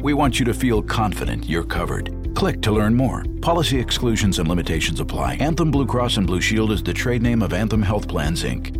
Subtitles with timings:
[0.00, 2.32] We want you to feel confident you're covered.
[2.36, 3.24] Click to learn more.
[3.42, 5.34] Policy exclusions and limitations apply.
[5.40, 8.76] Anthem Blue Cross and Blue Shield is the trade name of Anthem Health Plans, Inc.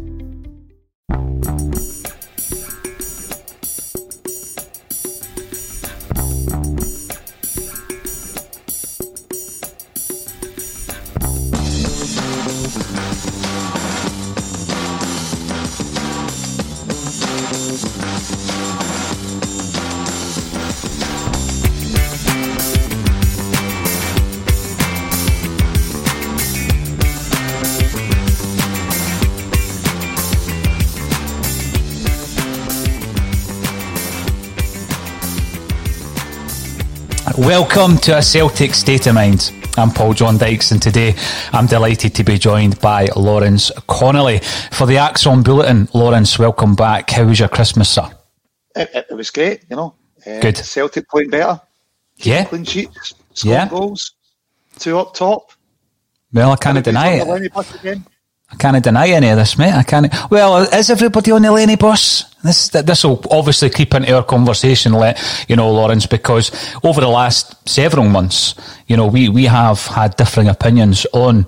[37.49, 39.55] Welcome to a Celtic State of Mind.
[39.79, 41.15] I'm Paul John Dykes, and today
[41.51, 45.89] I'm delighted to be joined by Lawrence Connolly for the ACSOM Bulletin.
[45.95, 47.09] Lawrence, welcome back.
[47.09, 48.07] How was your Christmas, sir?
[48.77, 49.95] It, it, it was great, you know.
[50.27, 50.59] Uh, Good.
[50.59, 51.59] Celtic playing better.
[52.17, 52.45] Yeah.
[52.45, 53.69] Clean sheets, scoring Yeah.
[53.71, 54.13] goals,
[54.79, 55.51] two up top.
[56.31, 57.99] Well, I can't deny Everybody's on the it.
[58.51, 59.75] I can't deny any of this, mate.
[59.75, 60.13] I can't.
[60.31, 62.25] Well, is everybody on the Lenny bus?
[62.43, 66.51] This this will obviously creep into our conversation, let you know, Lawrence, because
[66.83, 68.55] over the last several months,
[68.87, 71.47] you know, we we have had differing opinions on.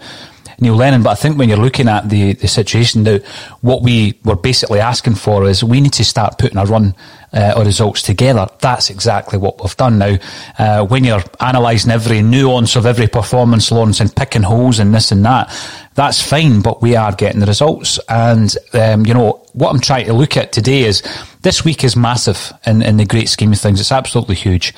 [0.62, 3.16] Neil Lennon, but I think when you're looking at the, the situation now,
[3.62, 6.94] what we were basically asking for is we need to start putting a run
[7.32, 8.48] uh, of results together.
[8.60, 10.16] That's exactly what we've done now.
[10.58, 15.12] Uh, when you're analysing every nuance of every performance, Lawrence, and picking holes and this
[15.12, 15.50] and that,
[15.94, 17.98] that's fine, but we are getting the results.
[18.08, 21.02] And, um, you know, what I'm trying to look at today is
[21.42, 23.80] this week is massive in, in the great scheme of things.
[23.80, 24.72] It's absolutely huge.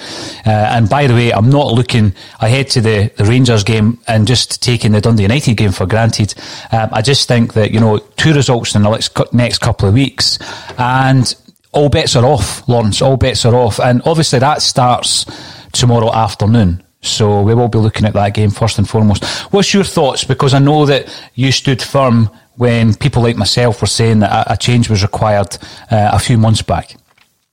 [0.46, 4.26] Uh, and by the way, I'm not looking ahead to the, the Rangers game and
[4.26, 6.34] just taking the Dundee United game for granted.
[6.72, 10.38] Um, I just think that, you know, two results in the next couple of weeks
[10.78, 11.34] and
[11.72, 13.02] all bets are off, Lawrence.
[13.02, 13.80] All bets are off.
[13.80, 15.26] And obviously that starts
[15.72, 16.82] tomorrow afternoon.
[17.00, 19.24] So we will be looking at that game first and foremost.
[19.52, 20.22] What's your thoughts?
[20.22, 24.56] Because I know that you stood firm when people like myself were saying that a,
[24.56, 25.56] change was required
[25.90, 26.94] uh, a few months back.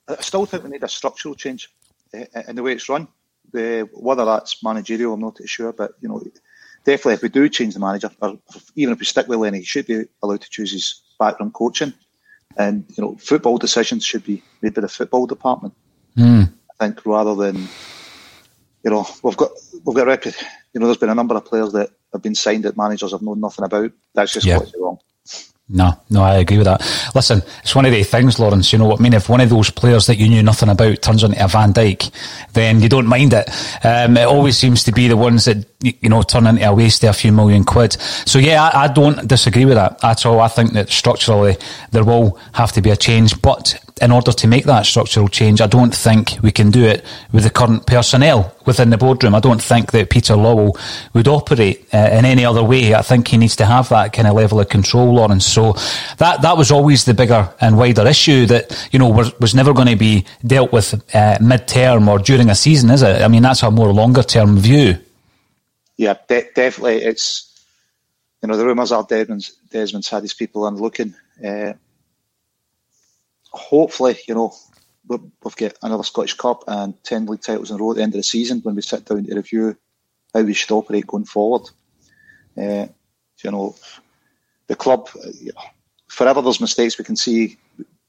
[0.08, 1.68] I still think we need a structural change
[2.14, 3.08] uh, in the way it's run.
[3.52, 6.22] Uh, whether that's managerial, I'm not too sure, but you know,
[6.84, 8.38] definitely if we do change the manager, or
[8.76, 11.92] even if we stick with Lenny, he should be allowed to choose his background coaching,
[12.56, 15.74] and you know, football decisions should be made by the football department.
[16.16, 16.42] Hmm.
[16.80, 17.56] I think rather than
[18.84, 19.50] you know, we've got
[19.84, 20.42] we've got a repu-
[20.72, 23.22] you know, there's been a number of players that have been signed that managers have
[23.22, 23.92] known nothing about.
[24.14, 24.58] That's just Yeah.
[24.58, 24.98] what's wrong.
[25.72, 26.80] No, no, I agree with that.
[27.14, 28.72] Listen, it's one of the things, Lawrence.
[28.72, 29.12] You know what I mean?
[29.12, 32.10] If one of those players that you knew nothing about turns into a Van Dyke,
[32.54, 33.48] then you don't mind it.
[33.84, 37.04] Um, it always seems to be the ones that you know turn into a waste
[37.04, 37.92] of a few million quid.
[38.26, 40.40] So yeah, I, I don't disagree with that at all.
[40.40, 41.56] I think that structurally
[41.92, 45.60] there will have to be a change, but in order to make that structural change,
[45.60, 49.34] I don't think we can do it with the current personnel within the boardroom.
[49.34, 50.78] I don't think that Peter Lawwell
[51.12, 52.94] would operate uh, in any other way.
[52.94, 55.46] I think he needs to have that kind of level of control, Lawrence.
[55.46, 55.74] So
[56.18, 59.72] that that was always the bigger and wider issue that you know was, was never
[59.74, 63.22] going to be dealt with uh, mid-term or during a season, is it?
[63.22, 64.98] I mean, that's a more longer-term view.
[65.96, 67.02] Yeah, de- definitely.
[67.02, 67.46] It's
[68.42, 71.14] you know the rumours are Desmond's, Desmond's had his people on looking.
[71.44, 71.74] Uh,
[73.52, 74.52] hopefully, you know,
[75.08, 78.14] we've got another Scottish Cup and 10 league titles in a row at the end
[78.14, 79.76] of the season when we sit down to review
[80.34, 81.68] how we should operate going forward.
[82.56, 82.86] Uh,
[83.42, 83.74] you know,
[84.66, 85.08] the club,
[85.40, 85.62] you know,
[86.08, 87.56] forever there's mistakes we can see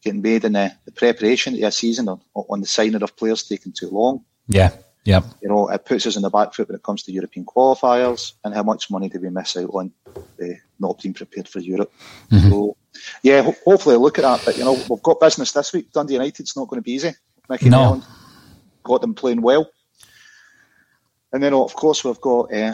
[0.04, 3.44] getting made in the, the preparation of a season on, on the signing of players
[3.44, 4.24] taking too long.
[4.48, 4.72] Yeah.
[5.04, 5.22] Yeah.
[5.42, 8.34] You know, it puts us in the back foot when it comes to European qualifiers
[8.44, 10.46] and how much money do we miss out on uh,
[10.80, 11.92] not being prepared for Europe.
[12.30, 12.50] Mm-hmm.
[12.50, 12.78] So,
[13.24, 14.44] yeah, ho- hopefully look at that.
[14.46, 15.92] But, you know, we've got business this week.
[15.92, 17.14] Dundee United's not going to be easy.
[17.50, 18.02] Mickey no.
[18.84, 19.70] Got them playing well.
[21.34, 22.74] And then, of course, we've got uh,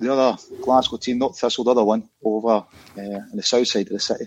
[0.00, 2.64] the other Glasgow team, not Thistle, the other one, over uh,
[2.96, 4.26] on the south side of the city.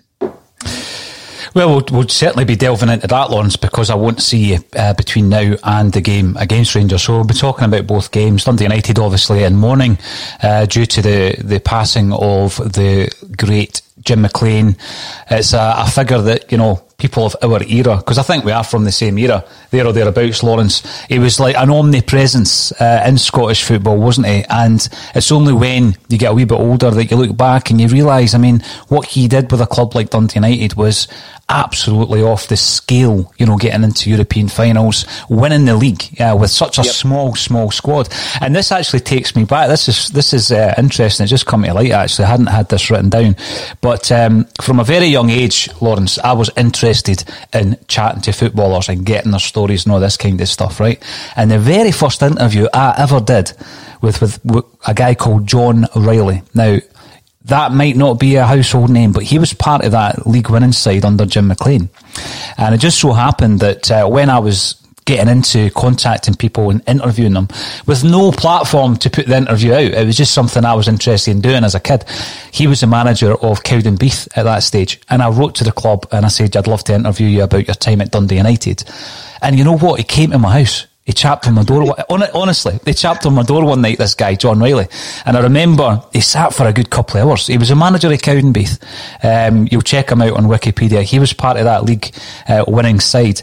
[1.55, 4.93] Well, well, we'll certainly be delving into that, Lawrence, because I won't see you uh,
[4.93, 7.03] between now and the game against Rangers.
[7.03, 8.43] So we'll be talking about both games.
[8.43, 9.97] Dundee United, obviously, in mourning
[10.43, 14.77] uh, due to the, the passing of the great Jim McLean.
[15.29, 18.53] It's a, a figure that, you know, people of our era, because I think we
[18.53, 20.81] are from the same era, there or thereabouts, Lawrence.
[21.07, 24.45] He was like an omnipresence uh, in Scottish football, wasn't he?
[24.49, 27.81] And it's only when you get a wee bit older that you look back and
[27.81, 31.07] you realise, I mean, what he did with a club like Dundee United was
[31.49, 36.51] absolutely off the scale, you know, getting into European finals, winning the league uh, with
[36.51, 36.93] such a yep.
[36.93, 38.09] small, small squad.
[38.41, 39.69] And this actually takes me back.
[39.69, 41.23] This is this is uh, interesting.
[41.23, 41.91] It just come to light.
[41.91, 43.35] Actually, I hadn't had this written down,
[43.81, 47.23] but um, from a very young age, Lawrence, I was interested
[47.53, 50.79] in chatting to footballers and getting their stories and all this kind of stuff.
[50.79, 51.01] Right,
[51.35, 53.53] and the very first interview I ever did
[54.01, 56.41] with with, with a guy called John Reilly.
[56.53, 56.79] Now
[57.47, 60.71] that might not be a household name, but he was part of that league winning
[60.71, 61.89] side under Jim McLean.
[62.57, 64.75] And it just so happened that uh, when I was
[65.07, 67.47] getting into contacting people and interviewing them
[67.85, 69.93] with no platform to put the interview out.
[69.93, 72.03] It was just something I was interested in doing as a kid.
[72.51, 74.99] He was the manager of Cowdenbeath at that stage.
[75.09, 77.67] And I wrote to the club and I said, I'd love to interview you about
[77.67, 78.83] your time at Dundee United.
[79.41, 79.97] And you know what?
[79.97, 81.95] He came to my house he chapped on my door.
[82.09, 84.87] Honestly, they chapped on my door one night, this guy, John Reilly.
[85.25, 87.47] And I remember he sat for a good couple of hours.
[87.47, 88.83] He was a manager of Cowdenbeath.
[89.23, 91.03] Um, you'll check him out on Wikipedia.
[91.03, 92.13] He was part of that league
[92.49, 93.41] uh, winning side.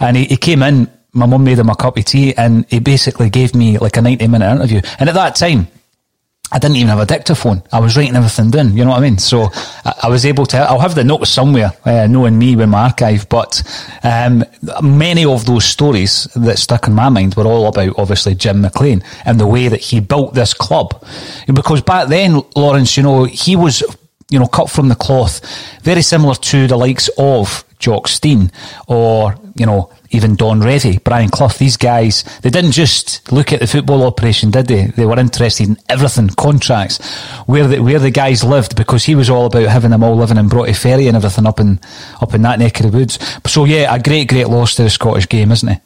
[0.00, 2.78] And he, he came in, my mum made him a cup of tea, and he
[2.78, 4.82] basically gave me like a 90 minute interview.
[4.98, 5.68] And at that time,
[6.52, 7.62] I didn't even have a dictaphone.
[7.72, 8.76] I was writing everything down.
[8.76, 9.16] You know what I mean?
[9.16, 9.48] So
[9.84, 10.58] I, I was able to.
[10.58, 13.26] I'll have the notes somewhere, uh, knowing me with my archive.
[13.30, 13.62] But
[14.02, 14.44] um,
[14.82, 19.02] many of those stories that stuck in my mind were all about obviously Jim McLean
[19.24, 21.02] and the way that he built this club.
[21.46, 23.82] Because back then, Lawrence, you know, he was
[24.28, 25.40] you know, cut from the cloth,
[25.82, 28.50] very similar to the likes of Jock Stein
[28.88, 33.60] or, you know, even Don Revie, Brian Clough, these guys, they didn't just look at
[33.60, 34.86] the football operation, did they?
[34.86, 36.98] They were interested in everything, contracts,
[37.46, 40.36] where the, where the guys lived, because he was all about having them all living
[40.36, 41.80] in Broughty Ferry and everything up in,
[42.20, 43.18] up in that neck of the woods.
[43.46, 45.80] So yeah, a great, great loss to the Scottish game, isn't it?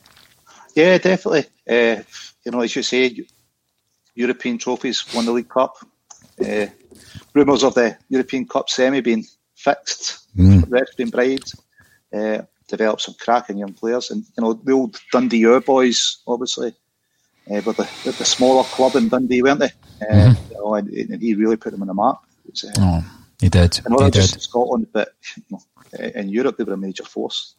[0.75, 1.47] Yeah, definitely.
[1.69, 2.03] Uh,
[2.45, 3.25] you know, as you say,
[4.15, 5.77] European trophies, won the League Cup.
[6.45, 6.67] Uh,
[7.33, 9.25] rumours of the European Cup semi being
[9.55, 10.63] fixed, mm.
[10.65, 11.53] refs being bribed.
[12.13, 14.11] Uh, develop some cracking young players.
[14.11, 16.75] And you know the old Dundee Ur boys, obviously,
[17.51, 19.73] uh, were the, the smaller club in Dundee, weren't they?
[20.03, 20.53] Uh, mm-hmm.
[20.53, 22.17] you know, and, and, he really put them on the map.
[22.51, 23.05] Was, uh, oh,
[23.41, 23.75] he did.
[23.77, 24.43] He just did.
[24.43, 25.61] Scotland, but you know,
[25.93, 27.55] in Europe, they were a major force.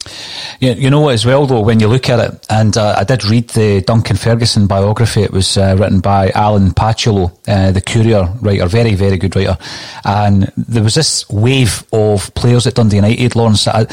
[0.59, 3.03] Yeah, you know what, as well, though, when you look at it, and uh, I
[3.03, 5.21] did read the Duncan Ferguson biography.
[5.21, 9.57] It was uh, written by Alan Pattullo, uh, the Courier writer, very, very good writer.
[10.03, 13.67] And there was this wave of players at Dundee United, Lawrence.
[13.67, 13.85] Uh,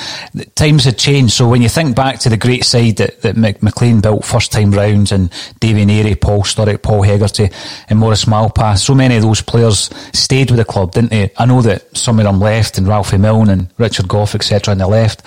[0.55, 1.35] times had changed.
[1.35, 4.71] So when you think back to the great side that, that McLean built first time
[4.71, 7.50] rounds, and Davy Narey, Paul Sturrock, Paul Hegarty,
[7.88, 11.31] and Maurice Malpas, so many of those players stayed with the club, didn't they?
[11.37, 14.78] I know that some of them left, and Ralphie Milne and Richard Gough, etc., on
[14.78, 15.23] the left.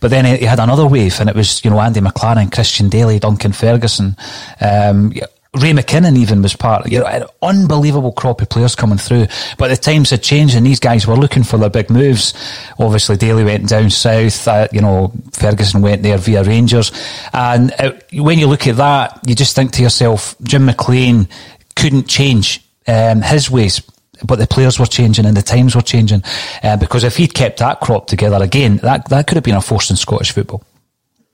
[0.00, 3.18] But then he had another wave, and it was you know Andy McLaren, Christian Dailly,
[3.20, 4.16] Duncan Ferguson.
[4.60, 5.12] Um,
[5.52, 9.26] Ray McKinnon even was part, of you know, an unbelievable crop of players coming through.
[9.58, 12.34] But the times had changed and these guys were looking for their big moves.
[12.78, 16.92] Obviously, Dailly went down south, uh, you know, Ferguson went there via Rangers.
[17.32, 21.26] And uh, when you look at that, you just think to yourself, Jim McLean
[21.74, 23.82] couldn't change um, his ways
[24.26, 26.22] but the players were changing and the times were changing.
[26.62, 29.60] Uh, because if he'd kept that crop together again, that that could have been a
[29.60, 30.62] force in Scottish football.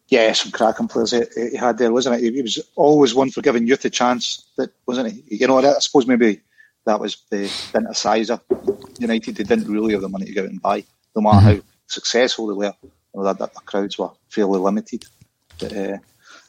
[0.09, 2.33] Yeah, some cracking players he, he had there, wasn't it?
[2.33, 5.37] He was always one for giving youth a chance, that wasn't he?
[5.37, 6.40] You know, I suppose maybe
[6.85, 7.49] that was the
[7.93, 8.31] size.
[9.00, 11.57] United they didn't really have the money to go out and buy, no matter mm-hmm.
[11.57, 12.73] how successful they were.
[12.83, 15.05] You know, that, that the crowds were fairly limited.
[15.59, 15.99] But, uh,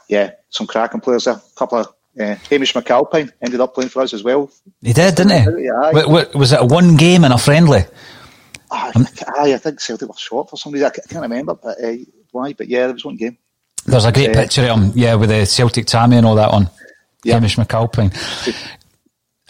[0.08, 1.36] yeah, some cracking players there.
[1.36, 1.88] A couple of
[2.20, 4.50] uh, Hamish McAlpine ended up playing for us as well.
[4.82, 5.66] He did, didn't he?
[5.66, 5.92] Yeah.
[5.92, 7.82] What, what, was it a one game and a friendly?
[8.72, 8.92] Ah,
[9.38, 10.88] I, I think Celtic were short for some reason.
[10.88, 11.94] I can't remember but, uh,
[12.32, 13.38] why, but yeah, there was one game.
[13.86, 16.52] There's a great uh, picture of him, yeah, with the Celtic Tammy and all that
[16.52, 16.70] on.
[17.24, 17.36] Yeah.
[17.36, 18.14] Hamish McAlpine.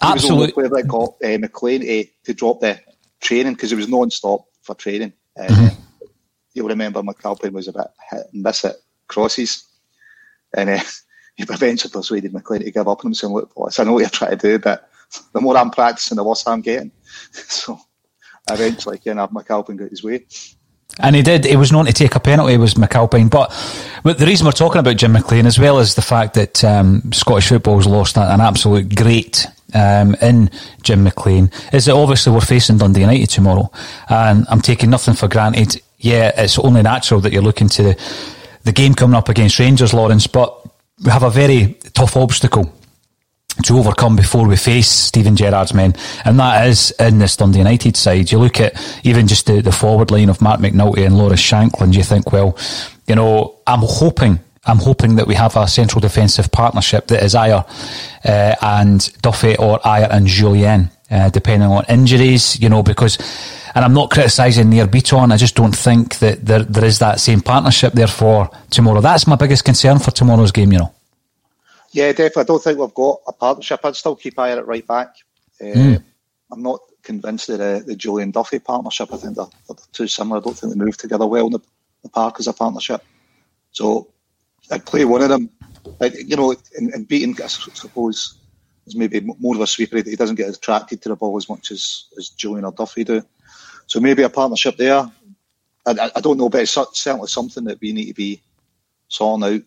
[0.01, 0.51] Absolutely.
[0.51, 2.79] player that got uh, McLean uh, to drop the
[3.19, 5.13] training because it was non-stop for training.
[5.39, 5.81] Uh, mm-hmm.
[6.53, 8.75] You'll remember McAlpine was a bit hit and miss at
[9.07, 9.63] crosses.
[10.55, 10.83] And uh, he
[11.38, 14.10] eventually persuaded McLean to give up on him, saying, look, boss, I know what you're
[14.10, 14.89] trying to do, but
[15.34, 16.91] the more I'm practicing, the worse I'm getting.
[17.32, 17.79] so
[18.50, 20.25] eventually, Ken McAlpine got his way.
[21.00, 21.46] And he did.
[21.46, 22.58] He was known to take a penalty.
[22.58, 23.53] Was McAlpine, but,
[24.03, 27.12] but the reason we're talking about Jim McLean, as well as the fact that um,
[27.13, 30.50] Scottish has lost an absolute great um, in
[30.82, 33.72] Jim McLean, is that obviously we're facing Dundee United tomorrow,
[34.10, 35.82] and I'm taking nothing for granted.
[36.00, 37.96] Yeah, it's only natural that you're looking to
[38.63, 40.66] the game coming up against Rangers, Lawrence, but
[41.04, 42.74] we have a very tough obstacle
[43.63, 47.98] to overcome before we face Steven Gerrard's men, and that is in this Dundee United
[47.98, 48.32] side.
[48.32, 51.96] You look at even just the, the forward line of Marc McNulty and Lawrence Shankland,
[51.96, 52.58] you think, well,
[53.08, 54.39] you know, I'm hoping.
[54.66, 57.66] I'm hoping that we have a central defensive partnership that is Ajer
[58.25, 63.17] uh, and Duffy or Ajer and Jullien, uh, depending on injuries, you know, because,
[63.73, 67.19] and I'm not criticising Nir Beaton, I just don't think that there, there is that
[67.19, 69.01] same partnership there for tomorrow.
[69.01, 70.93] That's my biggest concern for tomorrow's game, you know.
[71.91, 72.41] Yeah, definitely.
[72.41, 73.79] I don't think we've got a partnership.
[73.83, 75.15] I'd still keep Ajer at right back.
[75.61, 76.03] Uh, mm.
[76.51, 79.13] I'm not convinced that uh, the Jullien Duffy partnership.
[79.13, 80.39] I think they're, they're, too similar.
[80.39, 81.59] I don't think they move together well in the,
[82.03, 83.03] the park as a partnership.
[83.71, 84.09] So
[84.69, 85.49] I'd play one of them.
[86.01, 88.37] I, you know, in, in beating, I suppose,
[88.88, 90.01] is maybe more of a sweeper.
[90.01, 93.03] That he doesn't get attracted to the ball as much as, as Jullien or Duffy
[93.03, 93.24] do.
[93.86, 95.10] So maybe a partnership there.
[95.86, 98.41] I, I don't know, but it's certainly something that we need to be
[99.08, 99.62] sorting out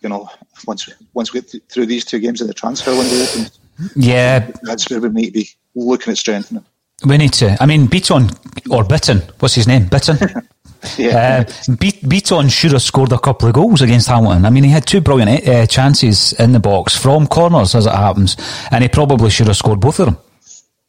[0.00, 0.28] you know,
[0.66, 3.50] once once we get through these two games in the transfer window
[3.94, 6.64] yeah, that's where we need to be looking at strengthening.
[7.04, 7.56] We need to.
[7.60, 8.24] I mean, Beaton
[8.70, 9.84] or Bitton, what's his name?
[9.84, 10.46] Bitton.
[10.98, 11.44] yeah.
[11.46, 14.44] Uh, Bitton should have scored a couple of goals against Hamilton.
[14.44, 17.92] I mean, he had two brilliant uh, chances in the box from corners, as it
[17.92, 18.36] happens,
[18.70, 20.18] and he probably should have scored both of them.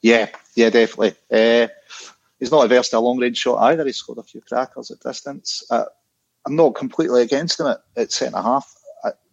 [0.02, 1.16] Yeah, yeah, definitely.
[1.32, 1.68] Uh,
[2.40, 3.86] he's not averse to a long range shot either.
[3.86, 5.64] He scored a few crackers at distance.
[5.70, 5.86] Uh,
[6.46, 8.78] I'm not completely against him at, at centre half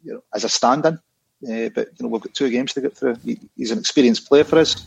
[0.05, 0.95] you know, as a stand-in.
[0.95, 3.17] Uh, but you know, we've got two games to get through.
[3.25, 4.87] He, he's an experienced player for us.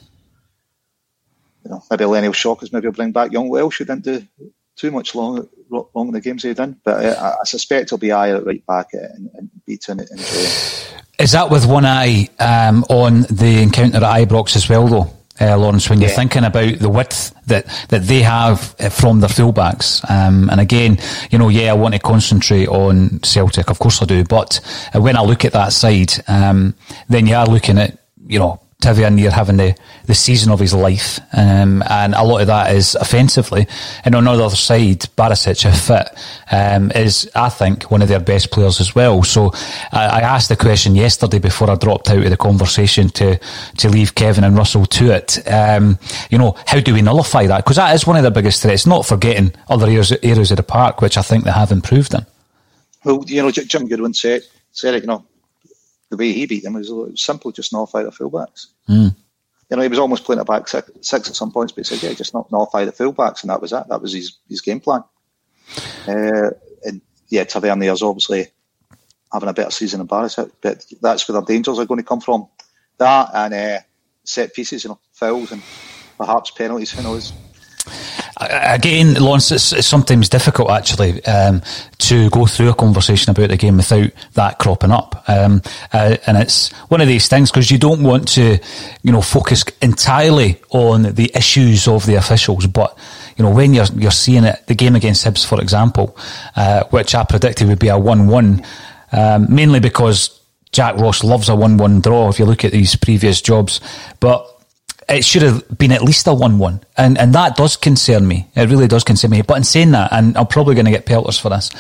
[1.66, 2.72] You know, maybe Lenny will shock us.
[2.72, 4.26] Maybe he'll bring back young Welsh, who didn't do
[4.76, 6.80] too much long, long in the games they've done.
[6.84, 10.10] But uh, I suspect he'll be eye at right back and, and beating it.
[11.20, 15.18] Is that with one eye um, on the encounter at Ibrox as well, though?
[15.40, 16.16] uh, Lawrence, when you're yeah.
[16.16, 20.10] thinking about the width that, that they have uh, from their fullbacks.
[20.10, 20.98] Um, and again,
[21.30, 24.60] you know, yeah, I want to concentrate on Celtic, of course I do, but
[24.94, 26.76] uh, when I look at that side, um,
[27.08, 31.20] then you are looking at, you know, Tavernier having the, the season of his life,
[31.34, 33.66] um, and a lot of that is offensively.
[34.06, 36.08] And on the other side, Barisic, if fit,
[36.52, 39.24] um, is, I think, one of their best players as well.
[39.24, 39.52] So
[39.92, 43.40] I, I, asked the question yesterday before I dropped out of the conversation to,
[43.78, 45.52] to leave Kevin and Russell to it.
[45.52, 45.98] Um,
[46.30, 47.64] you know, how do we nullify that?
[47.64, 50.64] Because that is one of the biggest threats, not forgetting other areas, areas of the
[50.64, 52.28] park, which I think they have improved in.
[53.04, 55.26] Well, you know, Jim Goodwin said, said it, you know,
[56.10, 58.68] the way he beat them was, simple, just nullify the fullbacks.
[58.90, 59.16] Mm.
[59.70, 61.96] You know, he was almost playing it back six, six, at some points, but he
[61.96, 63.84] said, yeah, just not nullify the fullbacks, and that was it.
[63.90, 65.04] That was his, his game plan.
[66.08, 66.52] Uh,
[66.86, 68.48] and yeah, Tavernier's obviously
[69.34, 72.22] having a better season than Barisic, but that's where the dangers are going to come
[72.22, 72.48] from.
[72.98, 73.80] That and uh,
[74.24, 75.62] set pieces, you know, fouls and
[76.18, 77.34] perhaps penalties, who knows.
[78.40, 81.64] Again, Lawrence, it's, it's sometimes difficult actually um,
[81.98, 86.38] to go through a conversation about the game without that cropping up, um, uh, and
[86.38, 88.60] it's one of these things because you don't want to,
[89.02, 92.96] you know, focus entirely on the issues of the officials, but
[93.38, 96.16] you know when you're you're seeing it, the game against Hibs, for example,
[96.56, 98.64] uh, which I predicted would be a one-one,
[99.14, 100.40] um, mainly because
[100.72, 102.30] Jack Ross loves a one-one draw.
[102.30, 103.82] If you look at these previous jobs,
[104.20, 104.57] but
[105.10, 106.82] it should have been at least a 1 1.
[106.98, 108.48] And, and that does concern me.
[108.56, 109.42] It really does concern me.
[109.42, 111.72] But in saying that, and I'm probably going to get pelters for this,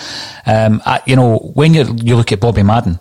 [0.45, 2.99] um, I, you know, when you you look at Bobby Madden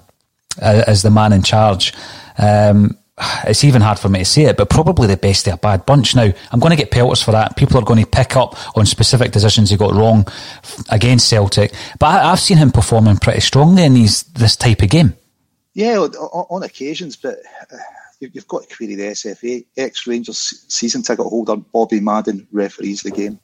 [0.60, 1.94] uh, as the man in charge,
[2.38, 2.98] um,
[3.44, 5.86] it's even hard for me to say it, but probably the best of a bad
[5.86, 6.14] bunch.
[6.14, 7.56] Now, I'm going to get pelters for that.
[7.56, 10.26] People are going to pick up on specific decisions he got wrong
[10.90, 14.90] against Celtic, but I, have seen him performing pretty strongly in these this type of
[14.90, 15.14] game.
[15.72, 17.38] Yeah, on, on occasions, but
[17.72, 17.76] uh,
[18.20, 19.64] you've got to query the SFA.
[19.76, 23.38] Ex Rangers season ticket holder Bobby Madden referees the game.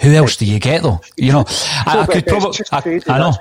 [0.00, 1.00] Who else do you get though?
[1.16, 2.64] You know, I, I could probably.
[2.70, 3.32] I, I know.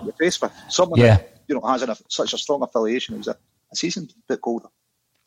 [0.70, 1.18] Someone yeah.
[1.18, 3.38] that you know has an, such a strong affiliation who's a,
[3.72, 4.68] a season ticket holder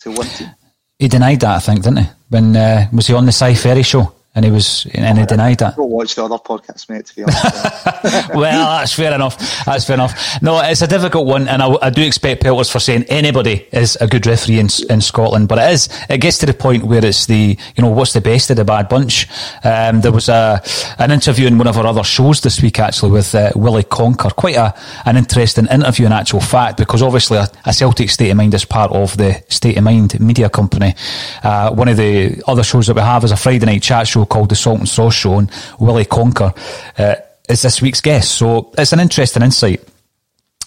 [0.00, 0.50] to one team.
[0.98, 2.10] He denied that, I think, didn't he?
[2.28, 4.12] When uh, was he on the Si Ferry show?
[4.32, 5.74] And he was and he denied that.
[5.74, 7.04] Go watch the other podcasts, mate.
[7.06, 7.44] To be honest.
[8.32, 9.64] well, that's fair enough.
[9.64, 10.40] That's fair enough.
[10.40, 13.96] No, it's a difficult one, and I, I do expect pelters for saying anybody is
[14.00, 15.88] a good referee in, in Scotland, but it is.
[16.08, 18.64] It gets to the point where it's the you know what's the best of the
[18.64, 19.26] bad bunch.
[19.64, 20.62] Um, there was a
[21.00, 24.30] an interview in one of our other shows this week actually with uh, Willie Conquer.
[24.30, 24.72] Quite a
[25.06, 28.64] an interesting interview in actual fact because obviously a, a Celtic State of Mind is
[28.64, 30.94] part of the State of Mind media company.
[31.42, 34.19] Uh, one of the other shows that we have is a Friday night chat show
[34.20, 36.52] show called The Salt and Sauce Show, and Willie Conquer
[36.98, 37.14] uh,
[37.48, 38.32] is this week's guest.
[38.32, 39.80] So it's an interesting insight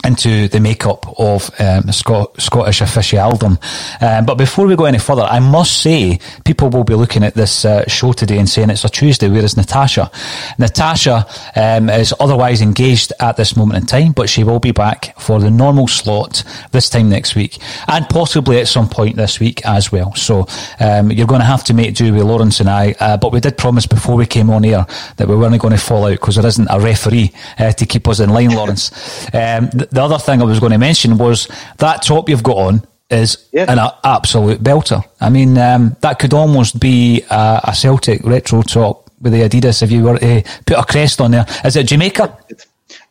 [0.03, 3.57] into the makeup of um, Scot- Scottish officialdom.
[4.01, 7.33] Um, but before we go any further, I must say people will be looking at
[7.33, 9.29] this uh, show today and saying it's a Tuesday.
[9.29, 10.11] Where is Natasha?
[10.57, 15.19] Natasha um, is otherwise engaged at this moment in time, but she will be back
[15.19, 17.57] for the normal slot this time next week
[17.87, 20.13] and possibly at some point this week as well.
[20.15, 20.47] So
[20.79, 22.95] um, you're going to have to make do with Lawrence and I.
[22.99, 24.85] Uh, but we did promise before we came on air
[25.17, 28.07] that we weren't going to fall out because there isn't a referee uh, to keep
[28.07, 28.91] us in line, Lawrence.
[29.33, 31.47] Um, the other thing I was going to mention was
[31.77, 33.71] that top you've got on is yeah.
[33.71, 35.03] an absolute belter.
[35.21, 39.83] I mean, um, that could almost be a, a, Celtic retro top with the Adidas
[39.83, 41.45] if you were to put a crest on there.
[41.63, 42.37] Is it Jamaica?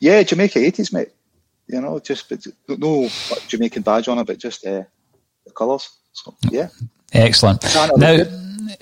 [0.00, 1.10] Yeah, Jamaica 80s, mate.
[1.68, 2.44] You know, just but
[2.78, 3.08] no
[3.46, 4.82] Jamaican badge on it, but just uh,
[5.46, 5.88] the colours.
[6.12, 6.68] So, yeah.
[7.12, 7.62] Excellent.
[7.96, 8.24] Now,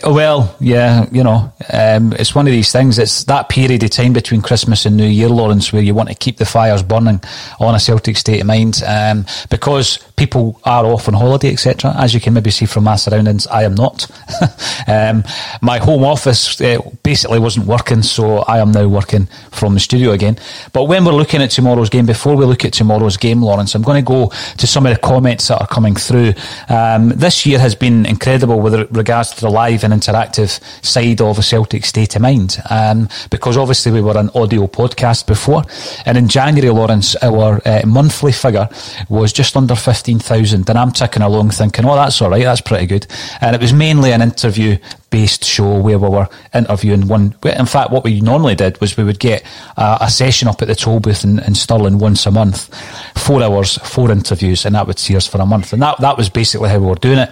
[0.04, 2.98] well, yeah, you know, um, it's one of these things.
[2.98, 6.14] It's that period of time between Christmas and New Year, Lawrence, where you want to
[6.14, 7.20] keep the fires burning
[7.58, 11.94] on a Celtic state of mind, um, because people are off on holiday, etc.
[11.96, 14.06] As you can maybe see from my surroundings, I am not.
[14.88, 15.24] um,
[15.62, 20.12] my home office uh, basically wasn't working, so I am now working from the studio
[20.12, 20.38] again.
[20.72, 23.82] But when we're looking at tomorrow's game, before we look at tomorrow's game, Lawrence, I'm
[23.82, 26.34] going to go to some of the comments that are coming through.
[26.68, 31.20] Um, this year has been incredible with regards to the live live and interactive side
[31.20, 32.58] of a Celtic state of mind.
[32.68, 35.62] Um, because obviously we were an audio podcast before.
[36.04, 38.68] And in January, Lawrence, our uh, monthly figure
[39.08, 40.68] was just under 15,000.
[40.68, 43.06] And I'm ticking along thinking, oh, that's all right, that's pretty good.
[43.40, 44.76] And it was mainly an interview
[45.10, 47.34] based show where we were interviewing one.
[47.44, 49.44] In fact, what we normally did was we would get
[49.76, 52.72] a, a session up at the Tolbooth in, in, Stirling once a month,
[53.18, 55.72] four hours, four interviews, and that would see us for a month.
[55.72, 57.30] And that, that was basically how we were doing it.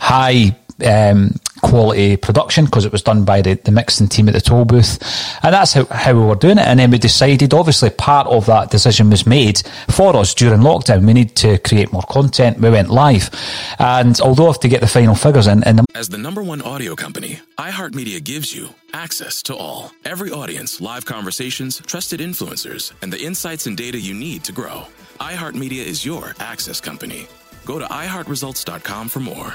[0.00, 4.40] High um, quality production because it was done by the, the mixing team at the
[4.40, 5.00] Tolbooth.
[5.42, 6.66] And that's how, how we were doing it.
[6.66, 11.06] And then we decided, obviously, part of that decision was made for us during lockdown.
[11.06, 12.60] We need to create more content.
[12.60, 13.30] We went live.
[13.78, 15.62] And although I have to get the final figures in.
[15.64, 19.92] in the As the number one audio company, iHeartMedia gives you access to all.
[20.04, 24.86] Every audience, live conversations, trusted influencers, and the insights and data you need to grow.
[25.20, 27.26] iHeartMedia is your access company.
[27.64, 29.54] Go to iHeartResults.com for more.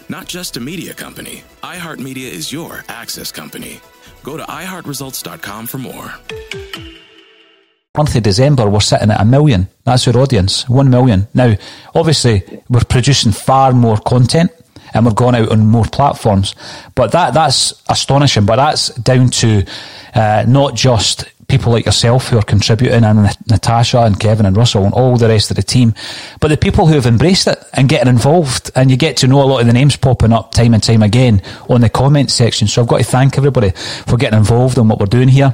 [0.11, 3.79] Not just a media company, iHeartMedia is your access company.
[4.23, 6.13] Go to iHeartResults.com for more.
[7.95, 9.69] Month of December, we're sitting at a million.
[9.85, 11.29] That's our audience, one million.
[11.33, 11.55] Now,
[11.95, 14.51] obviously, we're producing far more content
[14.93, 16.55] and we're going out on more platforms.
[16.93, 18.45] But that that's astonishing.
[18.45, 19.65] But that's down to
[20.13, 24.85] uh, not just people like yourself who are contributing, and Natasha and Kevin and Russell
[24.85, 25.93] and all the rest of the team,
[26.39, 29.43] but the people who have embraced it and getting involved, and you get to know
[29.43, 32.69] a lot of the names popping up time and time again on the comment section.
[32.69, 35.53] So I've got to thank everybody for getting involved in what we're doing here.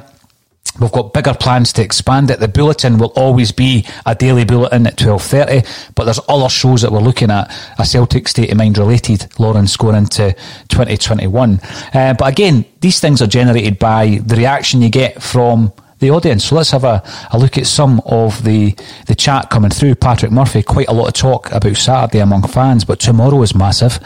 [0.78, 2.38] We've got bigger plans to expand it.
[2.38, 6.92] The bulletin will always be a daily bulletin at 12.30, but there's other shows that
[6.92, 10.32] we're looking at, a Celtic State of Mind related, Lawrence, going into
[10.68, 11.60] 2021.
[11.92, 16.44] Uh, but again, these things are generated by the reaction you get from the audience.
[16.44, 18.74] So let's have a, a look at some of the,
[19.06, 19.96] the chat coming through.
[19.96, 23.98] Patrick Murphy, quite a lot of talk about Saturday among fans, but tomorrow is massive.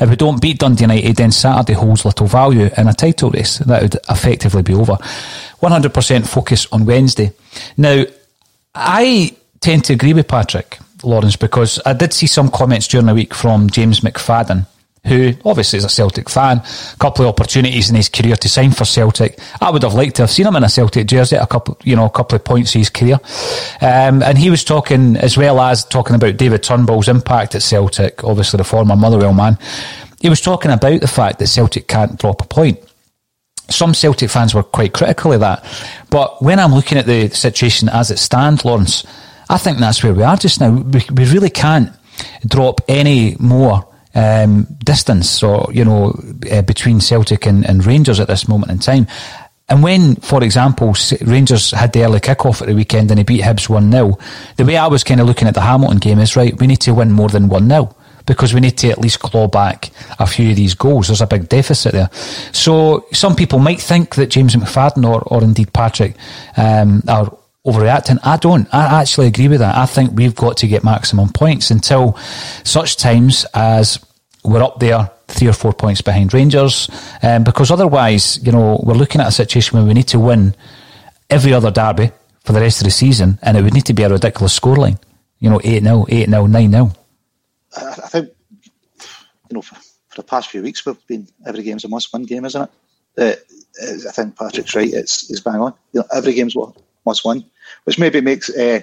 [0.00, 3.58] If we don't beat Dundee United, then Saturday holds little value in a title race.
[3.58, 4.96] That would effectively be over.
[5.62, 7.32] 100% focus on Wednesday.
[7.76, 8.04] Now,
[8.74, 13.14] I tend to agree with Patrick Lawrence because I did see some comments during the
[13.14, 14.66] week from James McFadden
[15.06, 18.70] who obviously is a Celtic fan, a couple of opportunities in his career to sign
[18.70, 19.38] for Celtic.
[19.60, 21.96] I would have liked to have seen him in a Celtic jersey a couple, you
[21.96, 23.18] know, a couple of points in his career.
[23.80, 28.24] Um, and he was talking, as well as talking about David Turnbull's impact at Celtic,
[28.24, 29.58] obviously the former Motherwell man.
[30.20, 32.78] He was talking about the fact that Celtic can't drop a point.
[33.70, 35.64] Some Celtic fans were quite critical of that.
[36.10, 39.06] But when I'm looking at the situation as it stands, Lawrence,
[39.48, 40.70] I think that's where we are just now.
[40.70, 41.90] We, we really can't
[42.46, 43.87] drop any more
[44.18, 46.18] um, distance or, you know,
[46.50, 49.06] uh, between Celtic and, and Rangers at this moment in time.
[49.68, 53.42] And when, for example, Rangers had the early kick-off at the weekend and they beat
[53.42, 54.20] Hibs 1-0,
[54.56, 56.80] the way I was kind of looking at the Hamilton game is, right, we need
[56.80, 57.94] to win more than 1-0
[58.26, 61.08] because we need to at least claw back a few of these goals.
[61.08, 62.10] There's a big deficit there.
[62.52, 66.16] So some people might think that James McFadden or, or indeed Patrick
[66.56, 68.18] um, are overreacting.
[68.24, 68.72] I don't.
[68.72, 69.76] I actually agree with that.
[69.76, 72.16] I think we've got to get maximum points until
[72.64, 73.98] such times as
[74.44, 76.88] we're up there three or four points behind Rangers,
[77.22, 80.54] um, because otherwise, you know, we're looking at a situation where we need to win
[81.30, 82.10] every other derby
[82.44, 84.98] for the rest of the season, and it would need to be a ridiculous scoreline.
[85.38, 86.92] You know, 8 0, 8 0, 9 0.
[87.76, 88.30] I think,
[89.50, 92.24] you know, for, for, the past few weeks, we've been every game's a must win
[92.24, 92.70] game, isn't it?
[93.18, 95.74] Uh, I think Patrick's right, it's, it's bang on.
[95.92, 97.44] You know, every game's what must win,
[97.84, 98.50] which maybe makes.
[98.50, 98.80] Uh,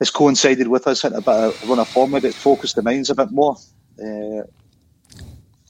[0.00, 2.82] it's coincided with us hitting a bit of run of form, maybe it focused the
[2.82, 3.56] minds a bit more.
[4.00, 4.44] Uh,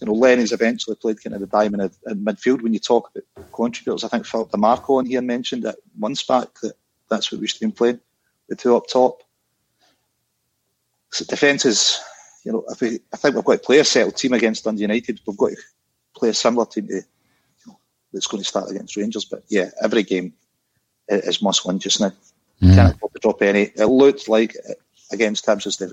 [0.01, 2.63] you know, Lenny's eventually played kind of the diamond in midfield.
[2.63, 6.49] When you talk about contributors, I think Philip DeMarco on here mentioned that months back
[6.63, 6.75] that
[7.11, 8.01] that's what we should be playing,
[8.49, 9.23] the two up top.
[11.11, 12.01] So defence is,
[12.45, 14.83] you know, if we, I think we've got to play a settled team against Dundee
[14.83, 15.21] United.
[15.27, 15.57] We've got to
[16.17, 17.03] play a similar team to, you
[17.67, 17.79] know,
[18.13, 19.27] that's going to start against Rangers.
[19.27, 20.33] But yeah, every game
[21.09, 22.13] is must win just now.
[22.63, 22.75] Mm.
[22.75, 23.73] Can't afford to drop any.
[23.77, 24.57] It looked like
[25.13, 25.89] against Hibs as they,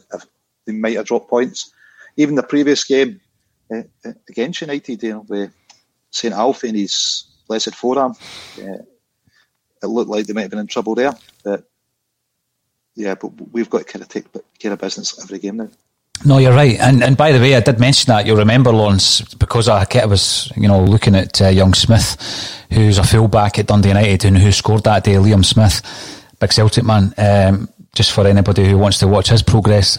[0.66, 1.74] they might have dropped points
[2.18, 3.22] even the previous game
[3.74, 3.84] uh,
[4.28, 5.52] against United, you know, with
[6.12, 8.16] St Alfie and his blessed forearm,
[8.60, 8.84] uh,
[9.82, 11.14] it looked like they might have been in trouble there.
[11.44, 11.64] But
[12.96, 14.26] yeah, but we've got to kind of take
[14.60, 15.70] care of business every game now.
[16.26, 16.80] No, you're right.
[16.80, 18.26] And and by the way, I did mention that.
[18.26, 22.18] You'll remember, Lawrence, because I was, you know, looking at uh, young Smith,
[22.72, 26.84] who's a fullback at Dundee United and who scored that day, Liam Smith, big Celtic
[26.84, 27.14] man.
[27.20, 29.98] Um, just for anybody who wants to watch his progress.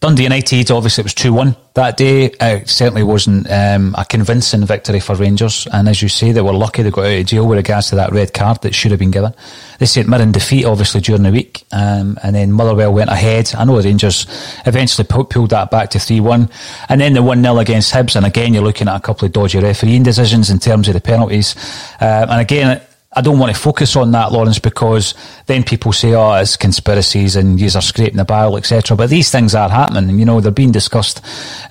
[0.00, 2.30] Dundee United, obviously, it was 2 1 that day.
[2.40, 5.68] It certainly wasn't um, a convincing victory for Rangers.
[5.70, 7.96] And as you say, they were lucky they got out of jail with regards to
[7.96, 9.34] that red card that should have been given.
[9.78, 11.66] They St Mirren defeat, obviously, during the week.
[11.70, 13.54] Um, and then Motherwell went ahead.
[13.54, 14.26] I know the Rangers
[14.64, 16.48] eventually pulled that back to 3 1.
[16.88, 18.16] And then the 1 0 against Hibs.
[18.16, 21.02] And again, you're looking at a couple of dodgy refereeing decisions in terms of the
[21.02, 21.54] penalties.
[22.00, 22.80] Um, and again,
[23.12, 25.14] I don't want to focus on that, Lawrence, because
[25.46, 29.30] then people say, "Oh, it's conspiracies and you are scraping the barrel, etc." But these
[29.30, 30.18] things are happening.
[30.18, 31.20] You know, they're being discussed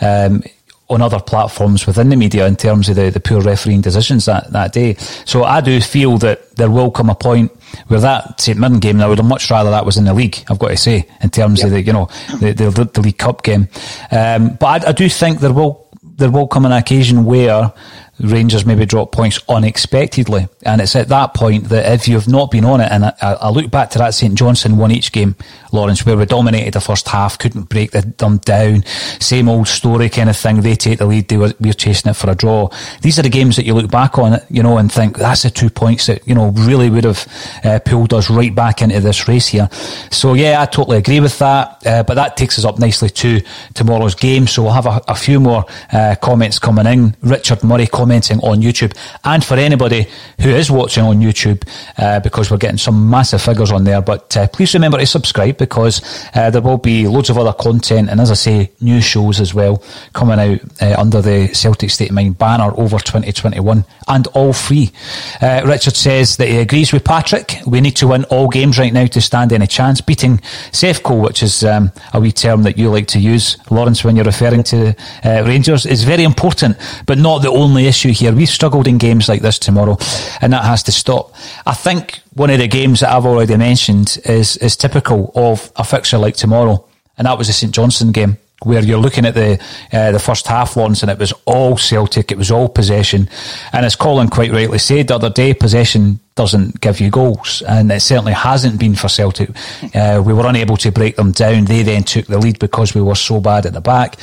[0.01, 0.43] um,
[0.89, 4.51] on other platforms within the media in terms of the, the poor refereeing decisions that,
[4.51, 4.95] that day.
[5.25, 7.51] So I do feel that there will come a point
[7.87, 10.43] where that St Mirren game, I would have much rather that was in the league.
[10.49, 12.09] I've got to say, in terms of the you know
[12.41, 13.69] the the, the League Cup game.
[14.11, 17.71] Um, but I, I do think there will there will come an occasion where
[18.19, 20.47] Rangers maybe drop points unexpectedly.
[20.63, 23.49] And it's at that point that if you've not been on it, and I, I
[23.49, 25.35] look back to that St Johnstone one each game,
[25.71, 28.83] Lawrence, where we dominated the first half, couldn't break the, them down,
[29.19, 30.61] same old story kind of thing.
[30.61, 32.69] They take the lead, they were, we're chasing it for a draw.
[33.01, 35.49] These are the games that you look back on, you know, and think that's the
[35.49, 39.27] two points that, you know, really would have uh, pulled us right back into this
[39.27, 39.69] race here.
[40.11, 41.85] So yeah, I totally agree with that.
[41.85, 43.41] Uh, but that takes us up nicely to
[43.75, 44.47] tomorrow's game.
[44.47, 47.15] So we'll have a, a few more uh, comments coming in.
[47.21, 48.97] Richard Murray comments commenting on YouTube.
[49.23, 50.07] And for anybody
[50.41, 51.67] who is watching on YouTube,
[51.97, 55.57] uh, because we're getting some massive figures on there, but uh, please remember to subscribe
[55.57, 56.01] because
[56.33, 59.53] uh, there will be loads of other content and, as I say, new shows as
[59.53, 64.53] well coming out uh, under the Celtic State of Mind banner over 2021 and all
[64.53, 64.91] free.
[65.39, 67.57] Uh, Richard says that he agrees with Patrick.
[67.67, 70.01] We need to win all games right now to stand any chance.
[70.01, 70.37] Beating
[70.71, 74.25] Sevco, which is um, a wee term that you like to use, Lawrence, when you're
[74.25, 78.33] referring to uh, Rangers, is very important, but not the only issue here.
[78.33, 79.97] We've struggled in games like this tomorrow,
[80.41, 81.33] and that has to stop.
[81.65, 85.83] I think one of the games that I've already mentioned is, is typical of a
[85.83, 86.85] fixture like tomorrow,
[87.17, 89.61] and that was the St Johnstone game where you're looking at the
[89.93, 93.29] uh, the first half ones and it was all Celtic, it was all possession.
[93.71, 97.91] And as Colin quite rightly said the other day, possession doesn't give you goals, and
[97.91, 99.49] it certainly hasn't been for Celtic.
[99.93, 101.65] Uh, we were unable to break them down.
[101.65, 104.17] They then took the lead because we were so bad at the back.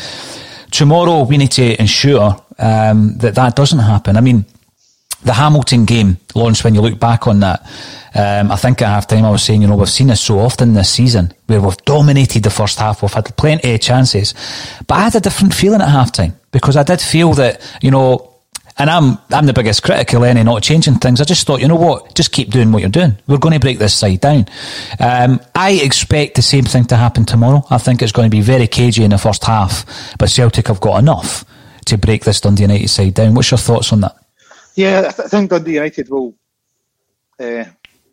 [0.70, 4.16] Tomorrow, we need to ensure um, that that doesn't happen.
[4.16, 4.44] I mean,
[5.22, 7.62] the Hamilton game, Lawrence, when you look back on that,
[8.14, 10.38] um, I think at half time I was saying, you know, we've seen this so
[10.38, 14.34] often this season where we've dominated the first half, we've had plenty of chances.
[14.86, 17.90] But I had a different feeling at half time because I did feel that, you
[17.90, 18.32] know,
[18.78, 21.20] and I'm I'm the biggest critic of Lenny not changing things.
[21.20, 23.16] I just thought, you know what, just keep doing what you're doing.
[23.26, 24.46] We're going to break this side down.
[25.00, 27.64] Um, I expect the same thing to happen tomorrow.
[27.70, 30.80] I think it's going to be very cagey in the first half, but Celtic have
[30.80, 31.44] got enough
[31.86, 33.34] to break this Dundee United side down.
[33.34, 34.16] What's your thoughts on that?
[34.74, 36.34] Yeah, I, th- I think Dundee United will
[37.40, 37.64] uh,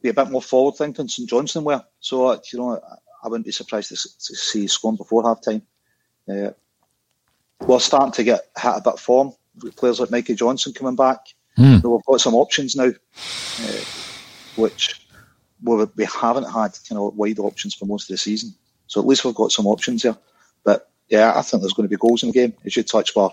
[0.02, 1.84] be a bit more forward thinking than St Johnstone were.
[2.00, 2.80] So, uh, you know,
[3.24, 5.62] I wouldn't be surprised to, to see scoring before half time.
[6.30, 6.52] Uh,
[7.62, 10.96] we're starting to get hit a bit of form with players like Mikey Johnston coming
[10.96, 11.20] back.
[11.58, 11.84] Mm.
[11.84, 13.84] we've got some options now, uh,
[14.56, 15.08] which
[15.62, 18.54] we haven't had you know wide options for most of the season.
[18.88, 20.18] So at least we've got some options here.
[20.64, 22.54] But yeah, I think there's going to be goals in the game.
[22.66, 23.32] As you touched on,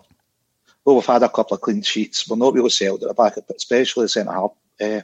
[0.84, 2.28] well, we've had a couple of clean sheets.
[2.28, 5.02] We're not really settled at the back, but especially the centre half uh,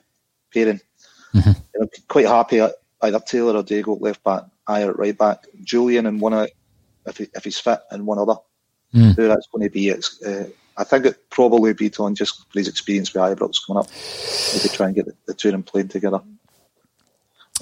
[0.53, 0.81] pairing.
[1.35, 1.83] Mm-hmm.
[1.83, 6.09] I'm quite happy at either Taylor or Diego left back, Ajer at right back, Jullien
[6.09, 6.49] and one of,
[7.07, 8.37] if, he, if he's fit, and one other.
[8.95, 9.17] Mm.
[9.17, 9.93] Who that's going to be?
[9.93, 10.45] Uh,
[10.79, 13.89] I think it probably be on just for his experience with Ibrox coming up.
[14.55, 16.21] Maybe try and get the, the two of them playing together.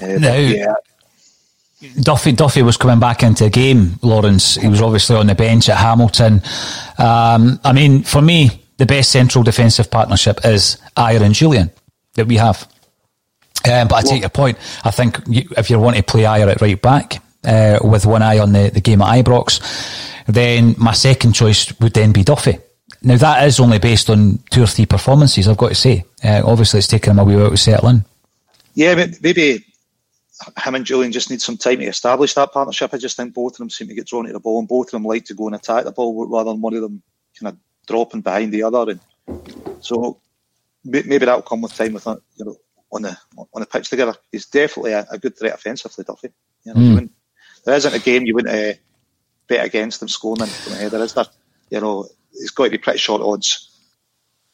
[0.00, 0.34] Uh, no.
[0.36, 0.74] Yeah.
[2.00, 4.56] Duffy Duffy was coming back into the game, Lawrence.
[4.56, 6.42] He was obviously on the bench at Hamilton.
[6.98, 11.70] Um, I mean, for me, the best central defensive partnership is Ajer and Jullien
[12.14, 12.68] that we have.
[13.70, 14.58] Um, but I take your point.
[14.84, 18.22] I think you, if you want to play Ajer at right back uh, with one
[18.22, 22.58] eye on the, the game at Ibrox, then my second choice would then be Duffy.
[23.02, 25.46] Now that is only based on two or three performances.
[25.48, 26.04] I've got to say.
[26.22, 28.04] Uh, obviously, it's taken him a wee while to settle in.
[28.74, 29.64] Yeah, maybe
[30.64, 32.92] him and Jullien just need some time to establish that partnership.
[32.92, 34.88] I just think both of them seem to get drawn to the ball, and both
[34.88, 37.02] of them like to go and attack the ball rather than one of them
[37.38, 38.92] kind of dropping behind the other.
[38.92, 39.00] And
[39.80, 40.18] so
[40.84, 42.56] maybe that'll come with time with you know
[42.92, 44.14] on the on the pitch together.
[44.32, 46.32] He's definitely a, a good threat offensively, Duffy.
[46.64, 47.10] You know, mm.
[47.64, 48.78] there isn't a game you wouldn't uh,
[49.46, 51.26] bet against him scoring in from a header, is there?
[51.70, 53.70] You know, he's got to be pretty short odds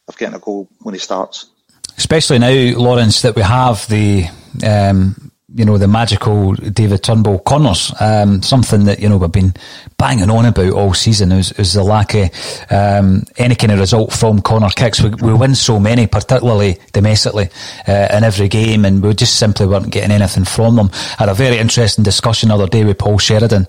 [0.08, 1.50] of getting a goal when he starts.
[1.96, 4.26] Especially now, Lawrence, that we have the
[4.66, 7.92] um, you know the magical David Turnbull corners.
[8.00, 9.54] Um, something that you know we've been
[9.98, 12.30] banging on about all season is, is the lack of
[12.70, 15.00] um, any kind of result from corner kicks.
[15.00, 17.48] We, we win so many, particularly domestically,
[17.88, 20.90] uh, in every game, and we just simply weren't getting anything from them.
[20.92, 23.66] I had a very interesting discussion the other day with Paul Sheridan,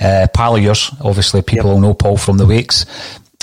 [0.00, 0.90] uh, pal of yours.
[1.02, 1.74] Obviously, people yep.
[1.74, 2.86] will know Paul from the Wakes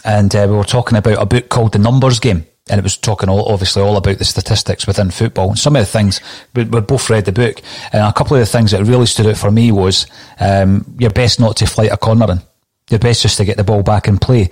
[0.03, 2.45] and uh, we were talking about a book called The Numbers Game.
[2.69, 5.49] And it was talking all, obviously all about the statistics within football.
[5.49, 6.21] And some of the things,
[6.55, 7.61] we, we both read the book.
[7.91, 10.05] And a couple of the things that really stood out for me was
[10.39, 12.41] um, you're best not to flight a corner in
[12.87, 14.49] the best just to get the ball back and play.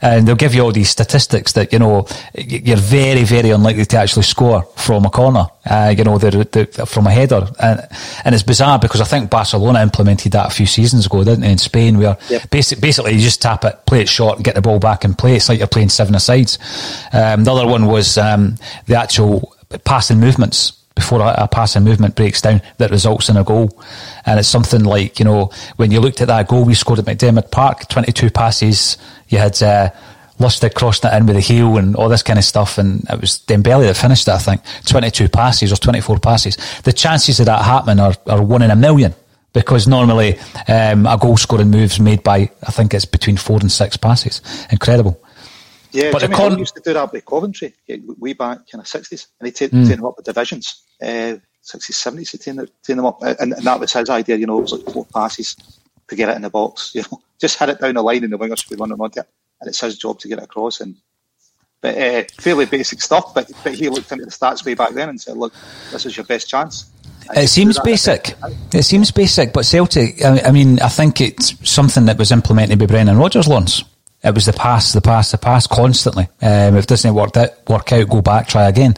[0.00, 3.96] And they'll give you all these statistics that, you know, you're very, very unlikely to
[3.98, 7.48] actually score from a corner, uh, you know, they're, they're from a header.
[7.58, 7.80] And,
[8.24, 11.52] and it's bizarre because I think Barcelona implemented that a few seasons ago, didn't they,
[11.52, 12.48] in Spain, where yep.
[12.50, 15.36] basic, basically you just tap it, play it short, get the ball back and play.
[15.36, 16.58] It's like you're playing seven asides.
[17.12, 22.14] Um, the other one was um, the actual passing movements before a, a passing movement
[22.14, 23.70] breaks down that results in a goal.
[24.26, 27.06] And it's something like, you know, when you looked at that goal we scored at
[27.06, 29.90] McDiarmid Park, 22 passes, you had uh,
[30.38, 32.76] Lustig crossing it in with the heel and all this kind of stuff.
[32.76, 34.60] And it was Dembele that finished it, I think.
[34.84, 36.56] 22 passes or 24 passes.
[36.82, 39.14] The chances of that happening are, are one in a million
[39.52, 43.72] because normally um, a goal scoring move's made by, I think it's between four and
[43.72, 44.42] six passes.
[44.70, 45.20] Incredible.
[45.92, 47.74] Yeah, but Jimmy the con- used to do that with Coventry
[48.18, 49.88] way back in the 60s, and he would mm.
[49.88, 50.82] them up the divisions.
[51.02, 54.58] Uh, 60s, 70s, he turned them up, and, and, that was his idea, you know,
[54.58, 55.56] it was like four passes
[56.08, 58.32] to get it in the box, you know, just had it down the line and
[58.32, 59.26] the wingers would running on it,
[59.60, 60.96] and it's his job to get it across, and
[61.80, 63.32] but uh, fairly basic stuff.
[63.34, 65.54] But but he looked into the stats way back then and said, "Look,
[65.92, 66.90] this is your best chance."
[67.34, 68.34] It seems basic.
[68.74, 70.22] It seems basic, but Celtic.
[70.24, 73.84] I mean, I think it's something that was implemented by Brendan Rodgers once.
[74.22, 76.24] It was the pass, the pass, the pass constantly.
[76.42, 78.94] Um, if it doesn't work out, work out, go back, try again.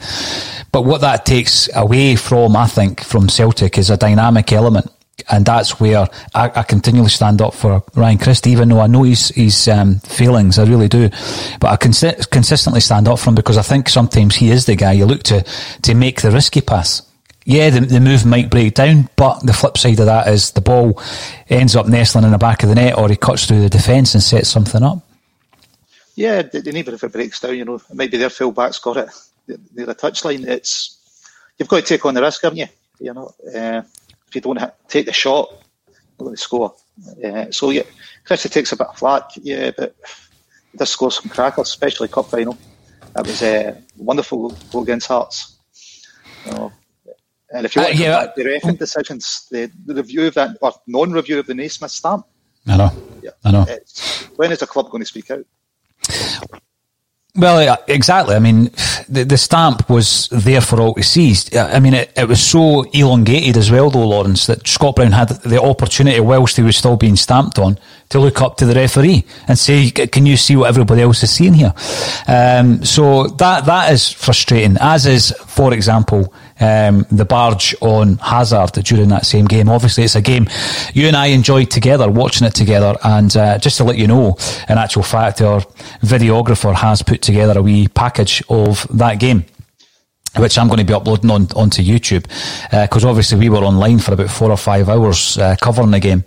[0.71, 4.91] But what that takes away from, I think, from Celtic is a dynamic element.
[5.29, 9.03] And that's where I, I continually stand up for Ryan Christie, even though I know
[9.03, 11.09] his, his um, failings, I really do.
[11.59, 14.75] But I consi- consistently stand up for him because I think sometimes he is the
[14.75, 15.45] guy you look to
[15.83, 17.03] to make the risky pass
[17.45, 20.61] yeah, the, the move might break down, but the flip side of that is the
[20.61, 21.01] ball
[21.49, 24.13] ends up nestling in the back of the net or he cuts through the defence
[24.13, 24.99] and sets something up.
[26.15, 28.97] Yeah, and even if it breaks down, you know, it might be their fullback's got
[28.97, 29.09] it
[29.47, 30.47] near the touchline.
[30.47, 30.99] It's
[31.57, 32.67] you've got to take on the risk, haven't you?
[32.99, 33.81] You know, uh,
[34.27, 35.49] if you don't hit, take the shot,
[35.87, 36.73] you're going to score.
[37.23, 37.83] Uh, so yeah,
[38.25, 39.95] Christie takes a bit of flack, yeah, but
[40.71, 42.57] he does score some crackers, especially cup final.
[43.13, 45.57] That was a uh, wonderful goal against Hearts.
[46.45, 46.73] You know,
[47.51, 50.57] and if you uh, want uh, yeah, the reference decisions, the, the, review of that
[50.61, 52.25] or non-review of the Naismith stamp.
[52.67, 52.91] I know.
[53.21, 53.31] Yeah.
[53.43, 53.65] I know.
[54.35, 55.45] when is a club going to speak out?
[57.35, 58.35] Well, exactly.
[58.35, 58.65] I mean,
[59.09, 61.33] the, the stamp was there for all to see.
[61.57, 65.29] I mean, it, it was so elongated as well, though, Lawrence, that Scott Brown had
[65.29, 69.25] the opportunity, whilst he was still being stamped on, to look up to the referee
[69.47, 71.73] and say, "Can you see what everybody else is seeing here?"
[72.27, 74.77] Um, so that that is frustrating.
[74.79, 79.69] As is, for example, um, the barge on Hazard during that same game.
[79.69, 80.47] Obviously, it's a game
[80.93, 82.95] you and I enjoyed together, watching it together.
[83.03, 84.37] And uh, just to let you know,
[84.69, 85.61] in actual fact, our
[86.01, 89.45] videographer has put together a wee package of that game
[90.37, 92.23] which I'm going to be uploading on onto YouTube
[92.71, 95.99] because uh, obviously we were online for about four or five hours uh, covering the
[95.99, 96.23] game.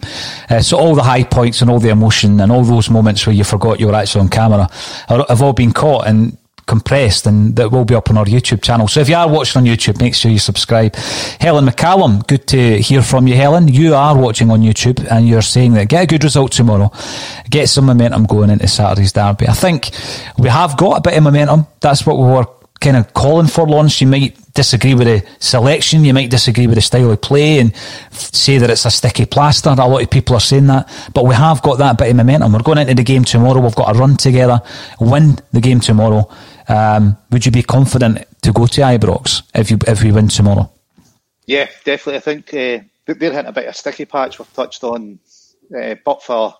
[0.48, 3.34] Uh, so all the high points and all the emotion and all those moments where
[3.34, 4.68] you forgot you were actually on camera
[5.08, 8.88] have all been caught and compressed and that will be up on our YouTube channel.
[8.88, 10.96] So if you are watching on YouTube, make sure you subscribe.
[11.40, 13.68] Helen McCallum, good to hear from you, Helen.
[13.68, 16.90] You are watching on YouTube and you're saying that get a good result tomorrow,
[17.48, 19.48] get some momentum going into Saturday's derby.
[19.48, 19.90] I think
[20.38, 21.66] we have got a bit of momentum.
[21.80, 22.46] That's what we were
[22.80, 24.00] kind of calling for, Lawrence.
[24.00, 27.76] You might disagree with the selection, you might disagree with the style of play and
[28.10, 29.70] say that it's a sticky plaster.
[29.70, 32.52] A lot of people are saying that, but we have got that bit of momentum.
[32.52, 33.60] We're going into the game tomorrow.
[33.60, 34.60] We've got to run together,
[34.98, 36.28] win the game tomorrow.
[36.68, 40.70] Um, would you be confident to go to Ibrox if you if we win tomorrow?
[41.46, 42.16] Yeah, definitely.
[42.16, 44.38] I think uh, they're hitting a bit of a sticky patch.
[44.38, 45.18] We've touched on,
[45.76, 46.54] uh, but for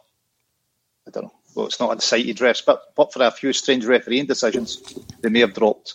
[1.07, 1.33] I don't know.
[1.55, 5.41] Well, it's not unsighted refs, but but for a few strange refereeing decisions, they may
[5.41, 5.95] have dropped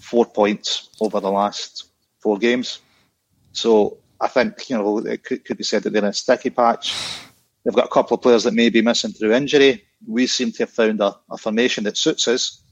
[0.00, 1.90] four points over the last
[2.20, 2.80] four games.
[3.52, 6.50] So I think you know it could, could be said that they're in a sticky
[6.50, 6.94] patch.
[7.64, 9.84] They've got a couple of players that may be missing through injury.
[10.06, 12.62] We seem to have found a, a formation that suits us.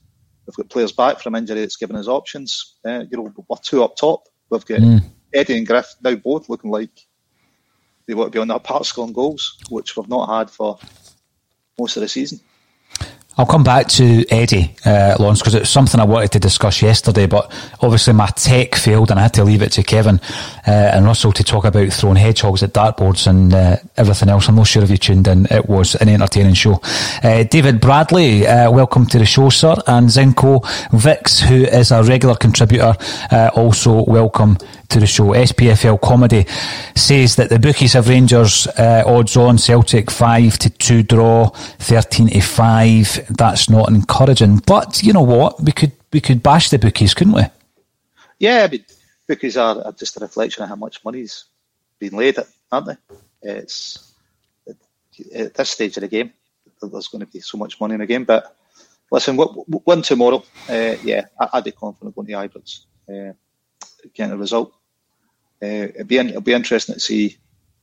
[0.48, 2.76] We've got players back from injury that's given us options.
[2.82, 4.22] Uh, you know, we're two up top.
[4.48, 5.04] We've got mm.
[5.34, 7.06] Eddie and Griff now both looking like
[8.06, 10.78] they want to be on that part scoring goals, which we've not had for
[11.78, 12.40] most of the season.
[13.38, 17.26] I'll come back to Eddie, uh, Lawrence, because it's something I wanted to discuss yesterday,
[17.26, 20.20] but obviously my tech failed and I had to leave it to Kevin
[20.66, 24.48] uh, and Russell to talk about throwing hedgehogs at dartboards and uh, everything else.
[24.48, 25.46] I'm not sure if you tuned in.
[25.52, 26.80] It was an entertaining show.
[27.22, 29.76] Uh, David Bradley, uh, welcome to the show, sir.
[29.86, 32.96] And Zinko Vix, who is a regular contributor,
[33.30, 35.26] uh, also welcome to the show.
[35.28, 36.46] SPFL Comedy
[36.94, 42.28] says that the bookies have Rangers uh, odds on Celtic 5 to 2 draw, 13
[42.28, 43.26] to 5.
[43.30, 44.62] That's not encouraging.
[44.66, 45.62] But you know what?
[45.62, 47.42] We could we could bash the bookies, couldn't we?
[48.38, 48.80] Yeah, but
[49.26, 51.44] bookies are, are just a reflection of how much money's
[51.98, 52.38] been laid,
[52.72, 52.96] aren't they?
[53.42, 54.08] It's
[55.34, 56.32] at this stage of the game,
[56.80, 58.24] there's going to be so much money in the game.
[58.24, 58.54] But
[59.10, 59.38] listen,
[59.84, 60.44] win tomorrow.
[60.68, 62.80] Uh, yeah, I'd be confident going to Ibrox.
[63.08, 63.32] Uh,
[64.14, 64.74] getting a result.
[65.62, 67.36] Uh, it'll be it'll be interesting to see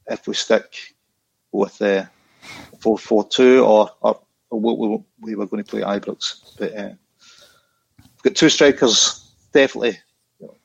[0.08, 0.96] if we stick
[1.52, 2.08] with the
[2.80, 6.58] four four two or or, or what we, we were going to play Ibrox.
[6.58, 6.92] But uh,
[8.00, 10.00] we've got two strikers, definitely,
[10.40, 10.56] you know,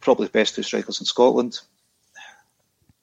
[0.00, 1.58] probably the best two strikers in Scotland.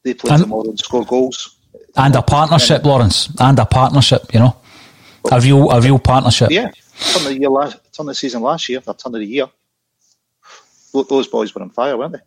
[0.03, 1.57] They play and, tomorrow and score goals.
[1.95, 4.33] And a partnership, Lawrence, and a partnership.
[4.33, 4.57] You know,
[5.31, 6.51] a real a real partnership.
[6.51, 6.71] Yeah,
[7.11, 9.47] turn the year last, turn the season last year, a turn of the year.
[10.93, 12.19] Those boys were on fire, weren't they?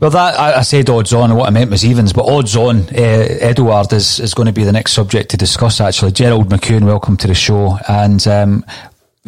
[0.00, 2.14] Well, that I, I, said odds on, what I meant was evens.
[2.14, 5.78] But odds on, uh, Edouard is, is going to be the next subject to discuss.
[5.78, 7.78] Actually, Gerald McCune, welcome to the show.
[7.86, 8.64] And um,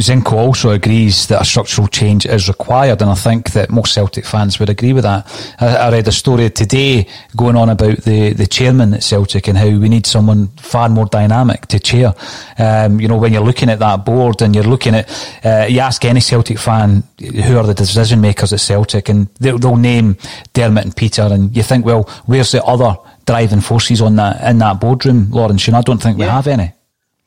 [0.01, 4.25] Zinco also agrees that a structural change is required, and I think that most Celtic
[4.25, 5.55] fans would agree with that.
[5.61, 9.59] I, I, read a story today going on about the, the chairman at Celtic and
[9.59, 12.15] how we need someone far more dynamic to chair.
[12.59, 15.81] Um, you know, when you're looking at that board and you're looking at, uh, you
[15.81, 20.17] ask any Celtic fan who are the decision makers at Celtic, and they'll, they'll name
[20.55, 24.57] Dermot and Peter, and you think, well, where's the other driving forces on that in
[24.57, 25.69] that boardroom, Lawrence?
[25.69, 26.25] Know, I don't think yeah.
[26.25, 26.73] we have any.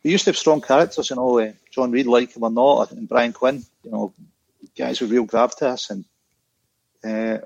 [0.04, 1.40] We used to have strong characters, you know.
[1.40, 4.14] Uh, John Reid, like him or not, and Brian Quinn, you know,
[4.78, 5.90] guys with real gravitas.
[5.90, 6.06] And
[7.04, 7.46] uh,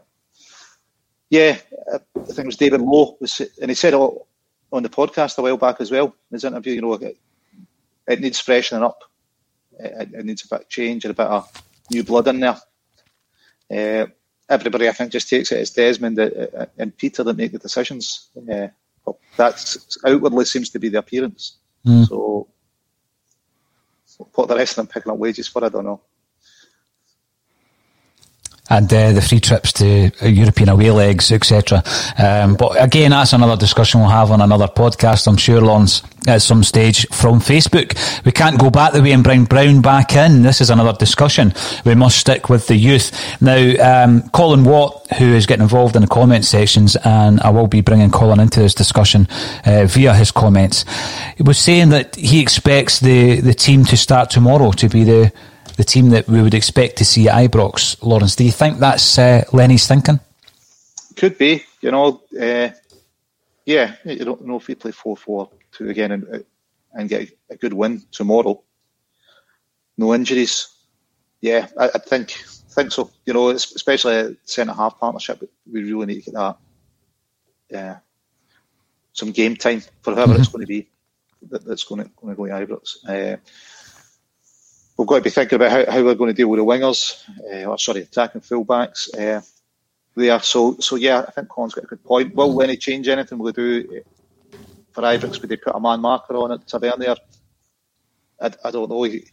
[1.31, 1.57] yeah,
[1.91, 5.57] I think it was David Lowe, was, and he said on the podcast a while
[5.57, 7.17] back as well, in his interview, you know, it,
[8.07, 9.03] it needs freshening up.
[9.79, 12.59] It, it, needs a bit of change and a bit of new blood in there.
[13.71, 14.07] Uh,
[14.47, 18.29] everybody, I think, just takes it as Desmond uh, and Peter that make the decisions.
[18.37, 18.67] Uh,
[19.03, 21.57] but that outwardly seems to be the appearance.
[21.85, 22.07] Mm.
[22.07, 22.47] So
[24.19, 26.01] what the rest of them picking up wages for, I don't know.
[28.69, 31.83] And uh, the free trips to European away legs, etc.
[32.17, 36.41] Um, but again, that's another discussion we'll have on another podcast, I'm sure, Lawrence, at
[36.41, 37.97] some stage from Facebook.
[38.25, 40.43] We can't go back the way and bring Brown back in.
[40.43, 41.53] This is another discussion.
[41.85, 43.11] We must stick with the youth.
[43.41, 47.67] Now, um, Colin Watt, who is getting involved in the comment sections, and I will
[47.67, 49.27] be bringing Colin into this discussion
[49.65, 50.85] uh, via his comments,
[51.39, 55.31] was saying that he expects the, the team to start tomorrow to be the
[55.79, 58.03] the team that we would expect to see at Ibrox.
[58.03, 60.19] Lawrence, do you think that's uh, Lenny's thinking?
[61.15, 61.63] Could be.
[61.79, 62.71] You know, uh,
[63.65, 63.95] yeah.
[64.03, 66.43] You don't know if we play four four two again and
[66.93, 68.61] and get a good win tomorrow.
[69.97, 70.67] No injuries.
[71.39, 73.09] Yeah, I, I think think so.
[73.25, 76.57] You know, especially a centre half partnership, we really need to get that.
[77.69, 77.97] Yeah,
[79.13, 80.41] some game time for whoever mm-hmm.
[80.41, 80.89] it's going to be
[81.43, 82.97] that, that's going to going to go to Ibrox.
[83.07, 83.37] Uh,
[84.99, 87.23] we've got to be thinking about how, how we're going to deal with the wingers,
[87.49, 89.07] uh, or sorry, attacking fullbacks.
[89.17, 89.41] Uh,
[90.15, 92.35] there, so so yeah, I think Colin's got a good point.
[92.35, 93.37] Will Lenny change anything?
[93.39, 94.01] Will they do
[94.91, 95.39] for Ibrox?
[95.39, 97.15] Would they put a man marker on it, Tavernier?
[98.41, 99.05] I, I don't know.
[99.05, 99.23] You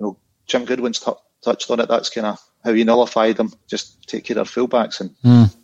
[0.00, 1.88] know, Jim Goodwin's t- touched on it.
[1.88, 3.52] That's kind of how you nullify them.
[3.68, 5.54] Just take care of fullbacks, and mm.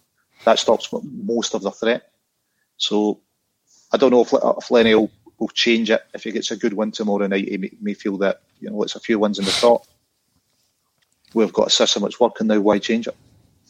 [0.45, 2.13] that stops most of the threat.
[2.77, 3.21] So
[3.91, 6.75] I don't know if, if Lenny will, will change it if he gets a good
[6.75, 7.49] win tomorrow night.
[7.49, 9.85] He may, may feel that you know, it's a few wins in the top.
[11.35, 12.61] We've got a system that's working now.
[12.61, 13.17] Why change it?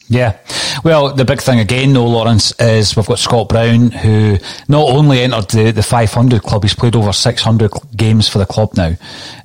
[0.09, 0.39] Yeah.
[0.85, 5.21] Well, the big thing again, though, Lawrence, is we've got Scott Brown, who not only
[5.21, 8.95] entered the, the 500 club, he's played over 600 games for the club now.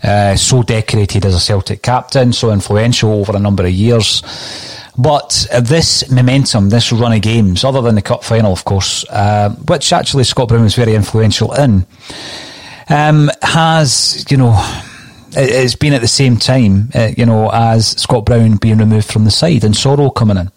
[0.04, 4.22] Uh, so decorated as a Celtic captain, so influential over a number of years.
[4.98, 9.50] But this momentum, this run of games, other than the cup final, of course, uh,
[9.68, 11.86] which actually Scott Brown was very influential in,
[12.90, 14.54] um, has, you know,
[15.36, 19.26] it's been at the same time, uh, you know, as Scott Brown being removed from
[19.26, 20.52] the side and Soro coming in.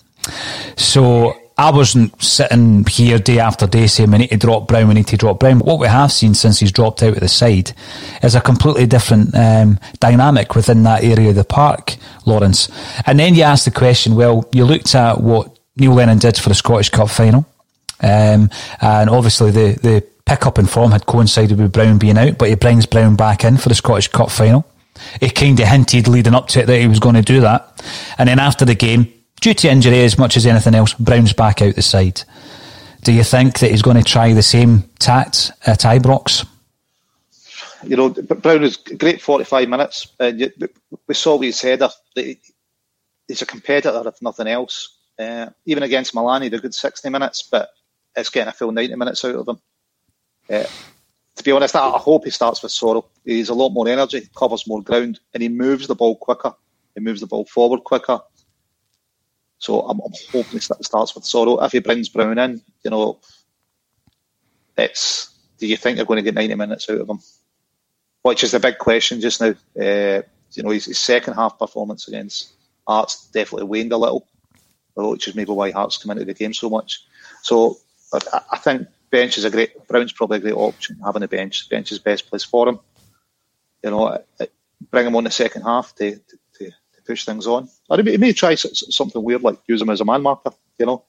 [0.76, 4.94] So I wasn't sitting here day after day saying we need to drop Brown, we
[4.94, 5.60] need to drop Brown.
[5.60, 7.72] What we have seen since he's dropped out of the side
[8.22, 11.96] is a completely different um, dynamic within that area of the park,
[12.26, 12.68] Lawrence.
[13.06, 16.50] And then you ask the question, well, you looked at what Neil Lennon did for
[16.50, 17.46] the Scottish Cup final.
[18.02, 18.50] Um,
[18.82, 22.56] and obviously the, the pick-up in form had coincided with Brown being out, but he
[22.56, 24.66] brings Brown back in for the Scottish Cup final.
[25.20, 27.82] He kind of hinted leading up to it that he was going to do that.
[28.18, 31.62] And then after the game, due to injury as much as anything else, Brown's back
[31.62, 32.22] out the side.
[33.02, 36.46] Do you think that he's going to try the same tact at Ibrox?
[37.84, 40.08] You know, Brown was great 45 minutes.
[40.18, 40.32] Uh,
[41.06, 41.82] we saw what he said.
[42.14, 44.96] He's a competitor, if nothing else.
[45.18, 47.70] Uh, even against Milan, he did a good 60 minutes, but
[48.16, 49.60] it's getting a full 90 minutes out of him.
[50.50, 50.64] Uh,
[51.36, 53.04] to be honest, I hope he starts with Soro.
[53.24, 56.54] He's a lot more energy, covers more ground, and he moves the ball quicker.
[56.94, 58.20] He moves the ball forward quicker.
[59.58, 61.64] So I'm, I'm hoping he starts with Soro.
[61.64, 63.18] If he brings Brown in, you know,
[64.76, 67.20] it's do you think they're going to get 90 minutes out of him?
[68.22, 69.54] Which is the big question just now.
[69.78, 70.22] Uh,
[70.52, 72.52] you know, his, his, second half performance against
[72.86, 74.26] Hearts definitely waned a little,
[74.94, 77.04] which is maybe why Hearts come into the game so much.
[77.42, 77.78] So
[78.12, 79.86] I, I think bench is a great.
[79.86, 80.98] Brown's probably a great option.
[81.04, 82.80] Having a bench, bench is best place for him.
[83.82, 84.46] You know, uh,
[84.90, 87.68] bring him on the second half to, to, to, to push things on.
[87.88, 90.50] Or he may, try something weird like use him as a man marker.
[90.78, 91.04] You know,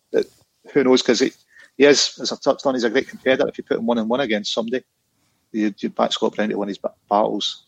[0.73, 1.01] who knows?
[1.01, 1.31] Because he,
[1.77, 3.47] he is, as I've touched on, he's a great competitor.
[3.47, 4.83] If you put him one on one against somebody,
[5.51, 6.79] you you back Scott Brown to win his
[7.09, 7.65] battles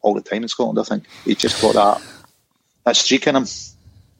[0.00, 0.78] all the time in Scotland.
[0.78, 2.02] I think he just got that
[2.84, 3.46] that streak in him.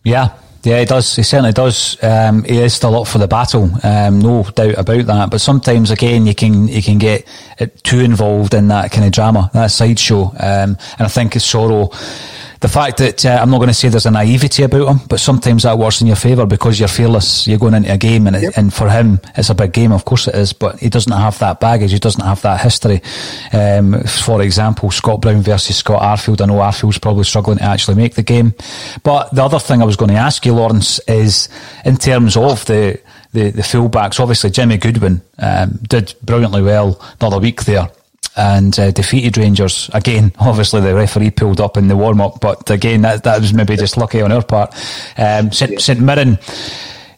[0.04, 0.36] Yeah,
[0.66, 1.14] Yeah, he does.
[1.14, 1.96] He certainly does.
[2.02, 5.30] Um, he is still up for the battle, um, no doubt about that.
[5.30, 7.24] But sometimes, again, you can you can get
[7.84, 10.24] too involved in that kind of drama, that sideshow.
[10.40, 11.94] Um, and I think it's Soro
[12.66, 15.20] the fact that uh, I'm not going to say there's a naivety about him, but
[15.20, 17.46] sometimes that works in your favour because you're fearless.
[17.46, 18.42] You're going into a game, and, yep.
[18.50, 19.92] it, and for him, it's a big game.
[19.92, 21.92] Of course, it is, but he doesn't have that baggage.
[21.92, 23.02] He doesn't have that history.
[23.52, 26.40] Um, for example, Scott Brown versus Scott Arfield.
[26.40, 28.52] I know Arfield's probably struggling to actually make the game.
[29.04, 31.48] But the other thing I was going to ask you, Lawrence, is
[31.84, 33.00] in terms of the
[33.32, 34.18] the, the fullbacks.
[34.18, 37.90] Obviously, Jimmy Goodwin um, did brilliantly well the other week there
[38.36, 40.32] and uh, defeated Rangers again.
[40.38, 43.76] Obviously, the referee pulled up in the warm up, but again, that that was maybe
[43.76, 44.74] just lucky on our part.
[45.16, 46.38] Um, St, St Mirren,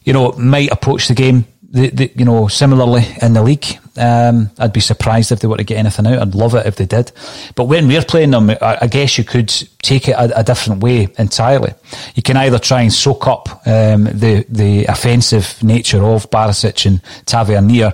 [0.05, 1.47] you know, might approach the game.
[1.71, 3.67] The, the, you know, similarly in the league,
[3.99, 6.19] um, I'd be surprised if they were to get anything out.
[6.19, 7.13] I'd love it if they did.
[7.57, 9.49] But when we're playing them, I, I guess you could
[9.83, 11.75] take it a, a, different way entirely.
[12.15, 17.03] You can either try and soak up um, the the offensive nature of Barisic and
[17.27, 17.93] Tavernier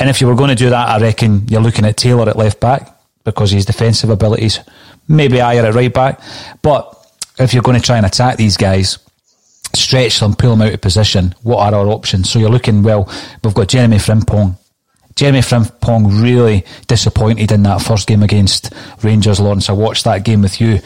[0.00, 2.36] and if you were going to do that, I reckon you're looking at Taylor at
[2.36, 4.58] left back because his defensive abilities,
[5.06, 6.20] maybe higher at right back.
[6.62, 6.96] But
[7.38, 8.98] if you're going to try and attack these guys,
[9.74, 12.30] stretch them, pull them out of position, what are our options?
[12.30, 13.12] So you're looking, well,
[13.44, 14.56] we've got Jeremy Frimpong
[15.16, 19.68] Jeremy Frimpong really disappointed in that first game against Rangers, Lawrence.
[19.68, 20.80] I watched that game with you.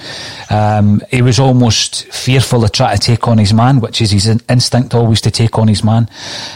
[0.51, 4.27] Um, he was almost fearful to try to take on his man, which is his
[4.49, 6.09] instinct always to take on his man.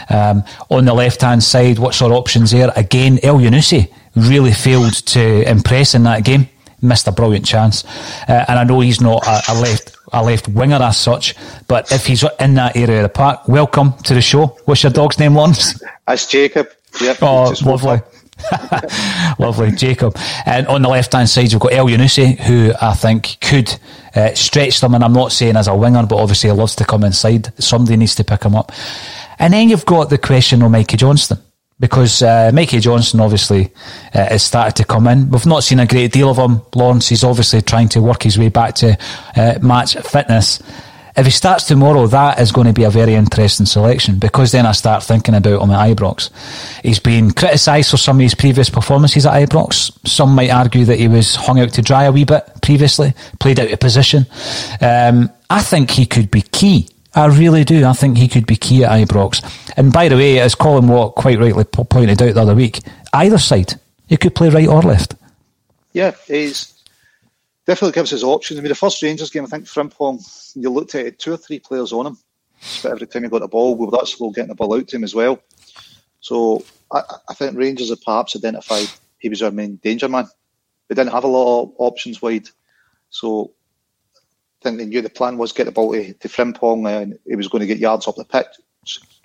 [0.09, 2.71] Um, on the left hand side, what's our options there?
[2.75, 6.49] Again, Elyounoussi really failed to impress in that game.
[6.81, 7.83] Missed a brilliant chance,
[8.29, 11.35] uh, and I know he's not a, a left a left winger as such,
[11.67, 14.57] but if he's in that area of the park, welcome to the show.
[14.63, 15.83] What's your dog's name, Lawrence?
[16.07, 16.69] That's Jacob.
[17.01, 17.99] Yep, oh, lovely.
[19.39, 20.17] lovely, Jacob.
[20.45, 23.77] And on the left hand side, we've got Elyounoussi, who I think could
[24.15, 24.93] uh, stretch them.
[24.95, 27.53] And I'm not saying as a winger, but obviously he loves to come inside.
[27.61, 28.71] Somebody needs to pick him up.
[29.37, 31.37] And then you've got the question of Mikey Johnston.
[31.79, 33.71] Because uh, Mikey Johnston obviously
[34.13, 35.29] uh, has started to come in.
[35.29, 36.61] We've not seen a great deal of him.
[36.75, 38.97] Lawrence, he's obviously trying to work his way back to
[39.37, 40.61] uh, match fitness
[41.19, 44.65] if he starts tomorrow, that is going to be a very interesting selection because then
[44.65, 46.29] I start thinking about him at Ibrox.
[46.83, 50.07] He's been criticised for some of his previous performances at Ibrox.
[50.07, 53.59] Some might argue that he was hung out to dry a wee bit previously, played
[53.59, 54.25] out of position.
[54.81, 56.89] Um, I think he could be key.
[57.15, 57.85] I really do.
[57.85, 59.43] I think he could be key at Ibrox.
[59.75, 62.79] And by the way, as Colin Watt quite rightly pointed out the other week,
[63.13, 63.73] either side,
[64.07, 65.15] he could play right or left.
[65.91, 66.78] Yeah, he's
[67.69, 68.59] definitely gives us options.
[68.59, 71.37] I mean, the first Rangers game, I think Frimpong, you looked at it, two or
[71.37, 72.17] three players on him.
[72.81, 74.87] But every time he got the ball, we were that slow getting the ball out
[74.87, 75.39] to him as well.
[76.19, 78.87] So I, I think Rangers have perhaps identified
[79.19, 80.27] he was our main danger man.
[80.87, 82.49] They didn't have a lot of options wide.
[83.11, 83.51] So
[84.15, 87.35] I think they knew the plan was get the ball to, to Frimpong and he
[87.35, 88.47] was going to get yards up the pitch.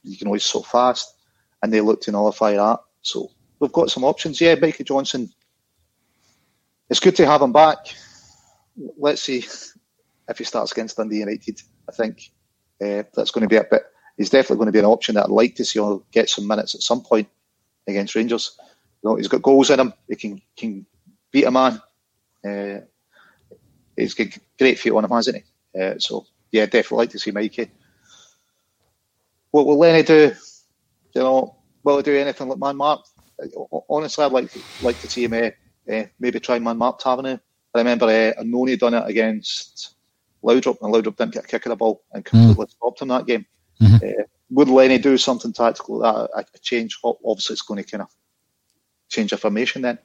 [0.03, 1.15] You can always so fast.
[1.63, 2.81] And they looked to nullify that.
[3.01, 4.39] So we've got some options.
[4.39, 5.33] Yeah, Mikey Johnston.
[6.91, 7.79] It's good to have him back
[8.99, 9.45] let's see
[10.29, 11.61] if he starts against Dundee United.
[11.89, 12.31] I think
[12.83, 13.83] uh, that's going to be a bit.
[14.17, 16.47] He's definitely going to be an option that I'd like to see him get some
[16.47, 17.29] minutes at some point
[17.87, 18.57] against Rangers.
[19.03, 19.93] You know, he's got goals in him.
[20.09, 20.87] He can can
[21.31, 21.81] beat a man.
[22.47, 22.81] Uh,
[23.97, 25.81] he's got great feet on him, hasn't he?
[25.81, 27.71] Uh, so yeah, definitely like to see Mikey.
[29.51, 30.33] What will Lenny do?
[31.15, 33.05] You know, will he do anything like man mark?
[33.89, 37.41] Honestly, I'd like to, like to see him uh, maybe try man mark Tavernier
[37.75, 39.95] I remember uh, Annoni done it against
[40.43, 42.71] Laudrup, and Laudrup didn't get a kick of the ball and completely mm.
[42.71, 43.47] stopped him that game.
[43.81, 44.21] Mm-hmm.
[44.21, 46.99] Uh, would Lenny do something tactical that a, a change?
[47.03, 48.09] Obviously, it's going to kind of
[49.09, 49.99] change the formation then.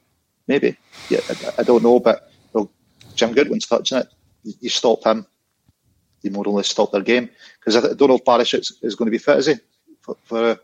[0.48, 0.78] Maybe.
[1.10, 2.72] Yeah, I, I don't know, but well,
[3.16, 4.08] Jim Goodwin's touching it.
[4.44, 5.28] You, you stop him,
[6.22, 7.30] you more or less stop their game.
[7.60, 9.56] Because I don't know if Parish is, is going to be fit, is he,
[10.02, 10.56] for, for uh,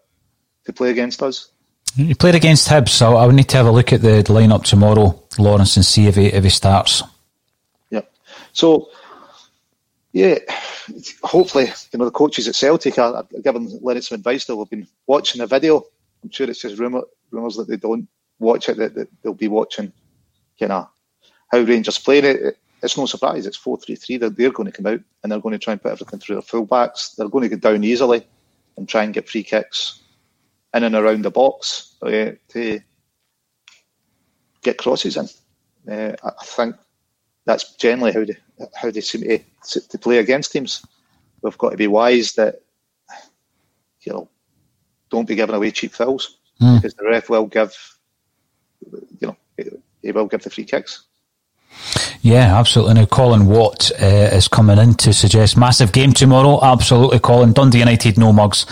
[0.65, 1.49] to play against us?
[1.95, 4.33] He played against Hibs, so I would need to have a look at the, the
[4.33, 7.03] lineup tomorrow, Lawrence, and see if he if he starts.
[7.89, 8.11] Yep.
[8.53, 8.89] So,
[10.13, 10.39] yeah,
[11.23, 14.45] hopefully, you know, the coaches at Celtic are, are giving Lenny some advice.
[14.45, 15.83] They'll have been watching the video.
[16.23, 18.07] I'm sure it's just rumour, rumours that they don't
[18.39, 19.91] watch it, that, that they'll be watching,
[20.57, 20.89] you know,
[21.51, 22.57] how Rangers playing it.
[22.81, 23.45] It's no surprise.
[23.45, 24.17] It's 4 3 3.
[24.17, 26.43] They're, going to come out and they're going to try and put everything through their
[26.43, 27.15] fullbacks.
[27.15, 28.25] They're going to get down easily
[28.77, 30.01] and try and get free kicks
[30.73, 32.81] in and around the box to
[34.65, 35.29] get crosses in.
[35.89, 36.75] Uh, I think
[37.45, 38.35] that's generally how they
[38.75, 40.85] how they seem to, to play against teams.
[41.41, 42.61] We've got to be wise that
[44.01, 44.27] you know
[45.09, 46.77] don't be giving away cheap fouls mm.
[46.77, 47.73] because the ref will give
[49.19, 49.37] you know
[50.01, 51.03] he will give the free kicks.
[52.21, 52.95] Yeah, absolutely.
[52.95, 56.59] Now, Colin Watt uh, is coming in to suggest massive game tomorrow.
[56.63, 57.53] Absolutely, Colin.
[57.53, 58.65] Dundee United, no mugs.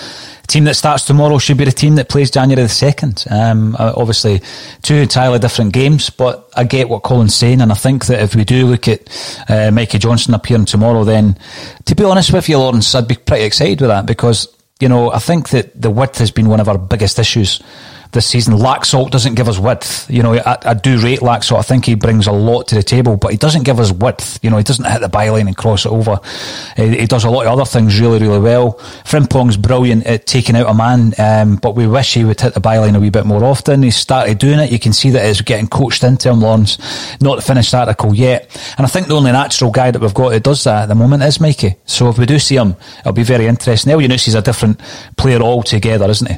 [0.54, 3.32] Team that starts tomorrow should be the team that plays January the 2nd.
[3.32, 4.40] Um, uh, obviously,
[4.84, 8.36] two entirely different games, but I get what Colin's saying, and I think that if
[8.36, 9.02] we do look at
[9.50, 11.40] uh, Mikey Johnston appearing tomorrow, then
[11.86, 14.48] to be honest with you, Lawrence, I'd be pretty excited with that because,
[14.80, 17.60] you know, I think that the width has been one of our biggest issues
[18.14, 18.56] this season.
[18.56, 20.10] Laxalt doesn't give us width.
[20.10, 21.60] You know, I, I do rate Laxalt.
[21.60, 24.40] I think he brings a lot to the table, but he doesn't give us width.
[24.42, 26.20] You know, he doesn't hit the byline and cross it over.
[26.76, 28.74] He, he, does a lot of other things really, really well.
[29.04, 32.62] Frimpong's brilliant at taking out a man, um, but we wish he would hit the
[32.62, 33.84] byline a wee bit more often.
[33.84, 34.72] He started doing it.
[34.72, 36.78] You can see that it's getting coached into him, Lawrence.
[37.22, 38.50] Not the finished article yet.
[38.78, 40.96] And I think the only natural guy that we've got that does that at the
[40.96, 41.76] moment is Mikey.
[41.86, 43.94] So if we do see him, it'll be very interesting.
[43.94, 44.80] Elyounoussi a different
[45.18, 46.38] player altogether, isn't he?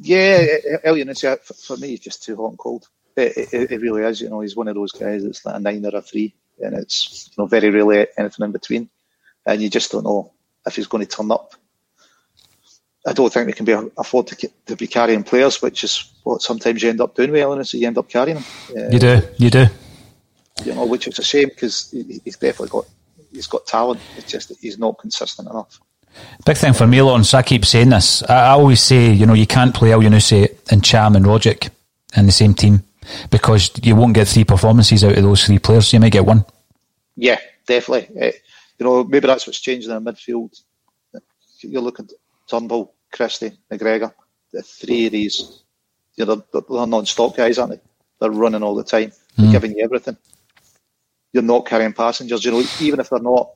[0.00, 0.44] Yeah,
[0.84, 2.88] Elyounoussi for, for me, he's just too hot and cold.
[3.16, 4.20] It, it, it, really is.
[4.20, 6.74] You know, he's one of those guys that's like a nine or a three, and
[6.74, 8.88] it's you know very rarely anything in between,
[9.46, 10.32] and you just don't know
[10.66, 11.54] if he's going to turn up.
[13.06, 16.40] I don't think we can be afford to, to be carrying players, which is what
[16.40, 18.44] sometimes you end up doing with so You end up carrying them.
[18.70, 19.66] Uh, you do, you do.
[20.64, 22.86] You know, which is a shame because he's definitely got
[23.32, 24.00] he's got talent.
[24.16, 25.80] It's just that he's not consistent enough.
[26.44, 28.22] Big thing for me, Lawrence, I keep saying this.
[28.24, 31.70] I, I always say, you know, you can't play Elyounoussi and Ntcham and Rogic
[32.16, 32.82] in the same team
[33.30, 35.92] because you won't get three performances out of those three players.
[35.92, 36.44] You may get one.
[37.16, 38.08] Yeah, definitely.
[38.20, 38.32] Uh,
[38.78, 40.60] you know, maybe that's what's changing in the midfield.
[41.60, 42.12] You're looking at
[42.48, 44.12] Turnbull, Christie, McGregor.
[44.52, 45.62] The three of these,
[46.16, 47.80] you know, they're, they're non-stop guys, aren't they?
[48.20, 49.12] They're running all the time.
[49.36, 49.52] They're mm.
[49.52, 50.16] giving you everything.
[51.32, 52.44] You're not carrying passengers.
[52.44, 53.50] You know, even if they're not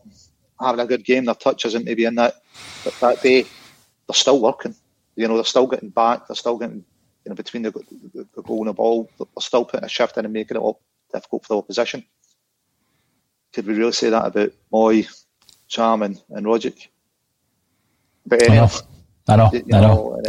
[0.60, 2.34] having a good game, their touch isn't maybe in that
[3.00, 3.42] that day.
[3.42, 4.74] They're still working.
[5.16, 6.26] You know, they're still getting back.
[6.26, 6.84] They're still getting
[7.24, 9.10] you know between the, the, the goal and the ball.
[9.18, 10.80] They're still putting a shift in and making it up
[11.12, 12.04] difficult for the opposition.
[13.52, 15.06] Could we really say that about Moy,
[15.68, 16.88] Ntcham, and, and Rogic?
[18.26, 18.70] But I know.
[19.28, 19.50] I know.
[19.54, 20.22] I know.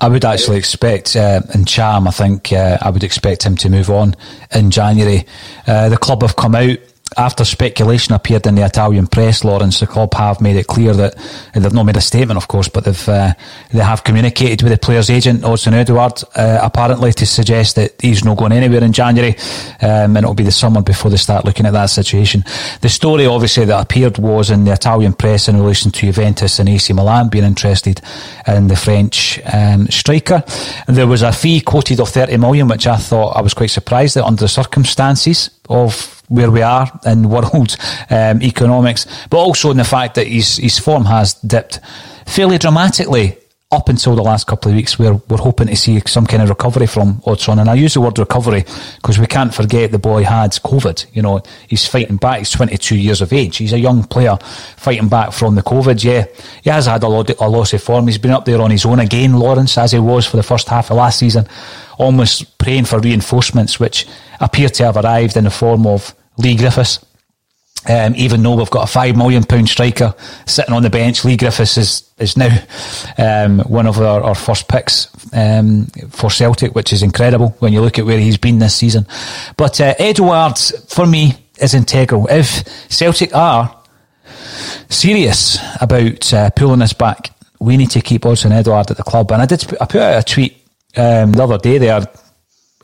[0.00, 3.90] I would actually expect, uh, Ntcham, I think uh, I would expect him to move
[3.90, 4.16] on
[4.54, 5.26] in January.
[5.66, 6.78] Uh, the club have come out
[7.16, 11.16] after speculation appeared in the Italian press, Lawrence, the club have made it clear that
[11.54, 13.32] they've not made a statement, of course, but they've uh,
[13.72, 18.24] they have communicated with the player's agent, Odsonne Edouard, uh, apparently to suggest that he's
[18.24, 19.36] not going anywhere in January,
[19.82, 22.44] um, and it'll be the summer before they start looking at that situation.
[22.80, 26.68] The story, obviously, that appeared was in the Italian press in relation to Juventus and
[26.68, 28.00] AC Milan being interested
[28.46, 30.44] in the French um, striker.
[30.86, 33.70] And there was a fee quoted of 30 million, which I thought I was quite
[33.70, 37.76] surprised at under the circumstances of where we are in world
[38.10, 41.80] um, economics, but also in the fact that his his form has dipped
[42.26, 43.38] fairly dramatically
[43.72, 46.48] up until the last couple of weeks where we're hoping to see some kind of
[46.48, 47.60] recovery from Odsonne.
[47.60, 48.64] And I use the word recovery
[48.96, 51.06] because we can't forget the boy had COVID.
[51.14, 52.40] You know, he's fighting back.
[52.40, 53.58] He's 22 years of age.
[53.58, 54.36] He's a young player
[54.76, 56.02] fighting back from the COVID.
[56.02, 56.26] Yeah,
[56.64, 58.08] he has had a, lot, a loss of form.
[58.08, 60.68] He's been up there on his own again, Lawrence, as he was for the first
[60.68, 61.46] half of last season,
[61.96, 64.04] almost praying for reinforcements, which
[64.40, 67.04] appear to have arrived in the form of Leigh Griffiths.
[67.88, 70.14] Um, even though we've got a five million pound striker
[70.46, 72.54] sitting on the bench, Leigh Griffiths is is now
[73.16, 77.80] um, one of our, our first picks um, for Celtic, which is incredible when you
[77.80, 79.06] look at where he's been this season.
[79.56, 82.26] But uh, Edouard's for me is integral.
[82.30, 83.74] If Celtic are
[84.90, 89.32] serious about uh, pulling us back, we need to keep Odsonne Edouard at the club.
[89.32, 90.54] And I did I put out a tweet
[90.96, 92.06] um, the other day there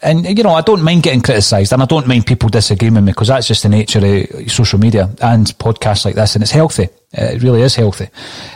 [0.03, 3.05] and you know, I don't mind getting criticised, and I don't mind people disagreeing with
[3.05, 6.53] me because that's just the nature of social media and podcasts like this, and it's
[6.53, 6.85] healthy.
[7.17, 8.09] Uh, it really is healthy.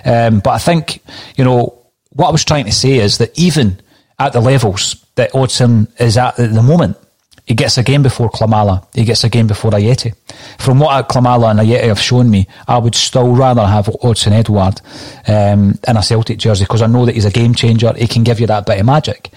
[0.05, 1.03] Um, but I think
[1.37, 1.79] you know
[2.11, 3.81] what I was trying to say is that even
[4.19, 6.99] at the levels that Odsonne is at at the moment,
[7.47, 8.87] he gets a game before Klimala.
[8.95, 10.15] He gets a game before Ajeti.
[10.59, 14.81] From what Klimala and Ajeti have shown me, I would still rather have Odsonne Edouard
[15.27, 17.93] um, in a Celtic jersey because I know that he's a game changer.
[17.95, 19.31] He can give you that bit of magic.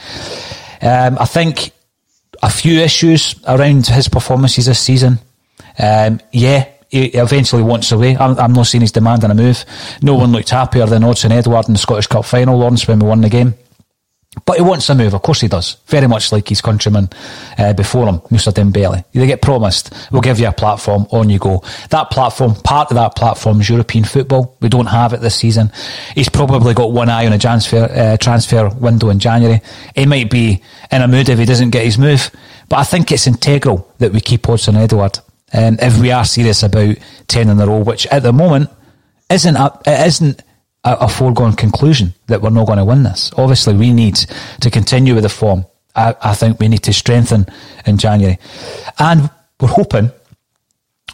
[0.81, 1.71] Um, I think
[2.43, 5.17] a few issues around his performances this season.
[5.79, 8.17] Um, yeah, he eventually wants away.
[8.17, 9.65] I'm, I'm, not seeing he's demanding a move.
[10.01, 13.07] No one looked happier than Odsonne Edouard in the Scottish Cup final, Lawrence, when we
[13.07, 13.55] won the game.
[14.45, 15.77] But he wants a move, of course he does.
[15.87, 17.09] Very much like his countryman
[17.57, 19.03] uh, before him, Moussa Dembele.
[19.13, 21.63] They get promised, we'll give you a platform, on you go.
[21.91, 24.57] That platform, part of that platform is European football.
[24.59, 25.71] We don't have it this season.
[26.15, 29.61] He's probably got one eye on a transfer, uh, transfer window in January.
[29.95, 32.31] He might be in a mood if he doesn't get his move.
[32.69, 35.19] But I think it's integral that we keep Odsonne Edouard.
[35.53, 36.95] Um, if we are serious about
[37.27, 38.71] 10 in a row, which at the moment
[39.29, 40.41] isn't, a, it isn't
[40.83, 43.31] a, a foregone conclusion that we're not going to win this.
[43.37, 44.15] Obviously, we need
[44.61, 45.65] to continue with the form.
[45.95, 47.45] I, I think we need to strengthen
[47.85, 48.39] in January.
[48.99, 49.29] And
[49.59, 50.11] we're hoping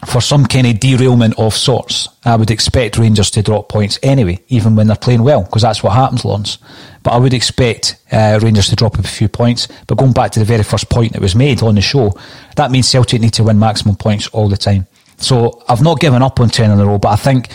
[0.06, 2.08] for some kind of derailment of sorts.
[2.24, 5.82] I would expect Rangers to drop points anyway, even when they're playing well, because that's
[5.82, 6.58] what happens, Lawrence.
[7.02, 9.68] But I would expect uh, Rangers to drop a few points.
[9.86, 12.14] But going back to the very first point that was made on the show,
[12.56, 14.86] that means Celtic need to win maximum points all the time.
[15.18, 17.50] So I've not given up on 10 in a row, but I think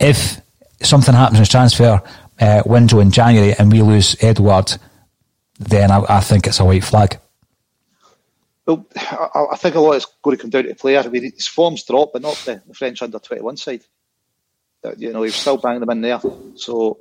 [0.00, 0.40] if
[0.82, 2.02] something happens in transfer
[2.40, 4.76] uh, window in January and we lose Edouard,
[5.58, 7.18] then I, I think it's a white flag.
[8.66, 11.00] Well, I, I, think a lot is going to come down to the player.
[11.00, 13.82] I mean, his form's dropped, but not the, the French under 21 side.
[14.96, 16.20] You know, he's still banging them in there.
[16.54, 16.98] So,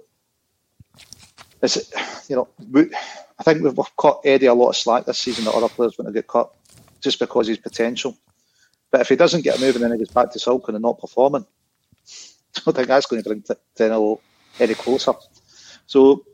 [2.27, 2.47] you know,
[3.37, 6.07] I think we've caught Eddie a lot of slack this season that other players want
[6.07, 6.51] to get cut
[7.01, 8.17] just because of his potential.
[8.91, 10.99] But if he doesn't get moving and then he gets back to sulking and not
[10.99, 11.45] performing,
[12.53, 13.43] don't think that's going to bring
[13.77, 14.19] Tenelo
[14.59, 15.13] any closer.
[15.85, 16.25] So,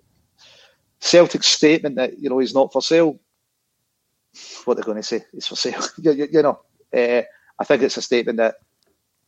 [1.00, 3.20] Celtic's statement that, you know, he's not for sale,
[4.66, 5.24] what they're going to say.
[5.34, 5.82] is for sale.
[5.98, 6.60] you, you, you, know,
[6.94, 7.22] uh,
[7.60, 8.56] I think it's a statement that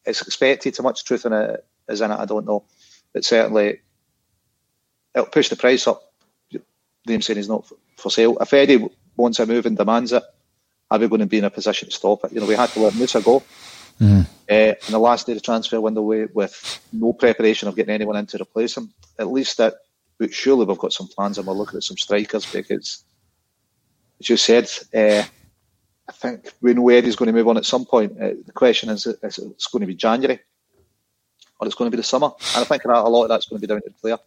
[0.06, 0.76] it's expected.
[0.78, 2.66] How much truth in it is in it, I don't know.
[3.14, 3.82] But certainly,
[5.14, 6.04] it'll push the price up.
[7.06, 7.66] Them saying he's not
[7.98, 8.38] for sale.
[8.40, 8.86] If Eddie
[9.16, 10.24] wants a move and demands it,
[10.92, 12.34] are we going to be in a position to stop it?
[12.34, 13.44] You know, we had to let Moussa go.
[14.00, 14.28] Mm.
[14.50, 18.16] Uh, in the last day of the transfer window, with no preparation of getting anyone
[18.16, 19.76] in to replace him, at least that
[20.32, 23.04] surely we've got some plans and we're looking at some strikers because
[24.20, 25.24] as you said, uh,
[26.10, 28.14] I think we know Eddie's going to move on at some point.
[28.20, 30.40] Uh, the question is, is it's going to be January
[31.60, 32.32] or it's going to be the summer.
[32.56, 34.18] And I think a lot of that's going to be down to the player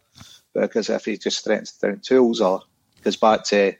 [0.53, 2.61] because if he just threatens down tools or
[3.03, 3.73] goes back to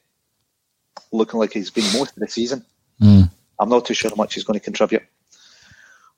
[1.12, 2.66] looking like he's been most of the season,
[3.02, 3.30] mm.
[3.60, 5.04] I'm not too sure how much he's going to contribute.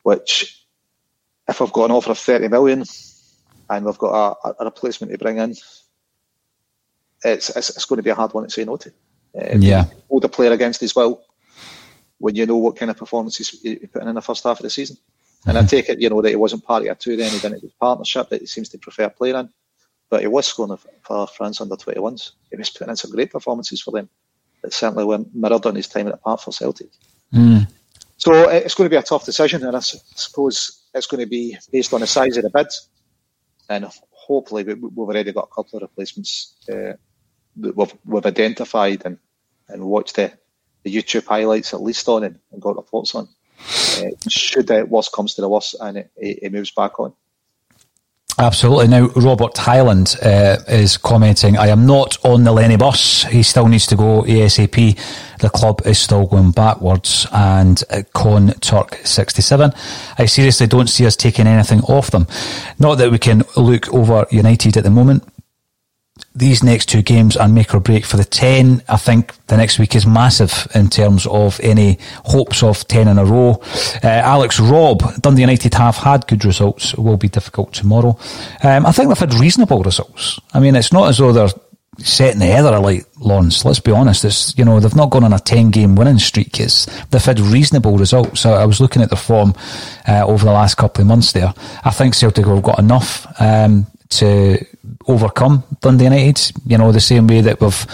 [0.03, 0.65] Which,
[1.47, 2.83] if I've got an offer of 30 million
[3.69, 5.51] and we've got a, a replacement to bring in,
[7.23, 8.89] it's, it's, it's going to be a hard one to say no to.
[9.35, 9.85] Uh, yeah.
[10.09, 11.23] Hold a player against his will
[12.19, 14.69] when you know what kind of performances he put in the first half of the
[14.69, 14.95] season.
[14.95, 15.49] Mm-hmm.
[15.49, 15.67] And I mm-hmm.
[15.67, 17.79] take it, you know, that he wasn't part of a two then, he didn't have
[17.79, 19.49] partnership that he seems to prefer playing in.
[20.09, 22.31] But he was scoring for France under 21s.
[22.51, 24.09] He was putting in some great performances for them
[24.61, 26.89] that certainly were mirrored on his time at the park for Celtic.
[27.33, 27.67] Mm.
[28.18, 31.30] So uh, it's going to be a tough decision, and I suppose it's going to
[31.30, 32.68] be based on the size of the bid.
[33.70, 36.93] And hopefully, we've already got a couple of replacements uh,
[37.57, 39.18] that we've, we've identified and,
[39.70, 40.32] and watched the,
[40.84, 43.28] the YouTube highlights at least on and, and got reports on.
[43.97, 47.14] Uh, should the worst comes to the worst and it, it, it moves back on.
[48.39, 48.88] Absolutely.
[48.88, 53.23] Now, Robert Highland uh, is commenting, I am not on the Lenny bus.
[53.25, 54.99] He still needs to go ASAP.
[55.39, 57.27] The club is still going backwards.
[57.31, 59.71] And uh, Con Turk 67,
[60.17, 62.27] I seriously don't see us taking anything off them.
[62.79, 65.23] Not that we can look over United at the moment,
[66.36, 68.84] these next two games are make or break for the 10.
[68.89, 73.19] I think the next week is massive in terms of any hopes of 10 in
[73.19, 73.61] a row.
[74.03, 76.95] Uh, Alex Robb, Dundee United have had good results.
[76.95, 78.17] Will be difficult tomorrow.
[78.63, 80.39] Um, I think they've had reasonable results.
[80.53, 81.49] I mean, it's not as though they're
[81.99, 83.63] setting the heather like Lawrence.
[83.63, 84.25] Let's be honest.
[84.25, 86.59] It's, you know, they've not gone on a 10 game winning streak.
[86.59, 88.41] It's, they've had reasonable results.
[88.41, 89.53] So I was looking at their form,
[90.07, 91.53] uh, over the last couple of months there.
[91.84, 94.65] I think Celtic have got enough, um, to
[95.07, 96.51] overcome Dundee United.
[96.65, 97.85] You know, the same way that we've,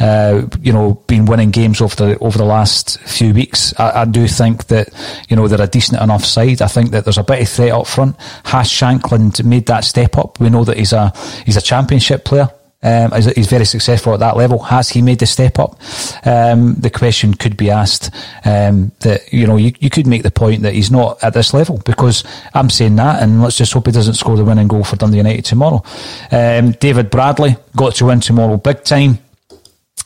[0.00, 3.74] uh, you know, been winning games over the over the last few weeks.
[3.78, 4.88] I, I, do think that
[5.28, 6.62] you know they're a decent enough side.
[6.62, 8.16] I think that there's a bit of threat up front.
[8.44, 10.40] Has Shankland made that step up?
[10.40, 11.12] We know that he's a
[11.44, 12.50] he's a championship player.
[12.86, 14.60] Um, he's very successful at that level.
[14.60, 15.80] Has he made the step up?
[16.24, 18.14] Um, the question could be asked
[18.44, 21.52] um, that you know you, you could make the point that he's not at this
[21.52, 22.22] level because
[22.54, 25.16] I'm saying that, and let's just hope he doesn't score the winning goal for Dundee
[25.16, 25.82] United tomorrow.
[26.30, 29.18] Um, David Bradley got to win tomorrow big time,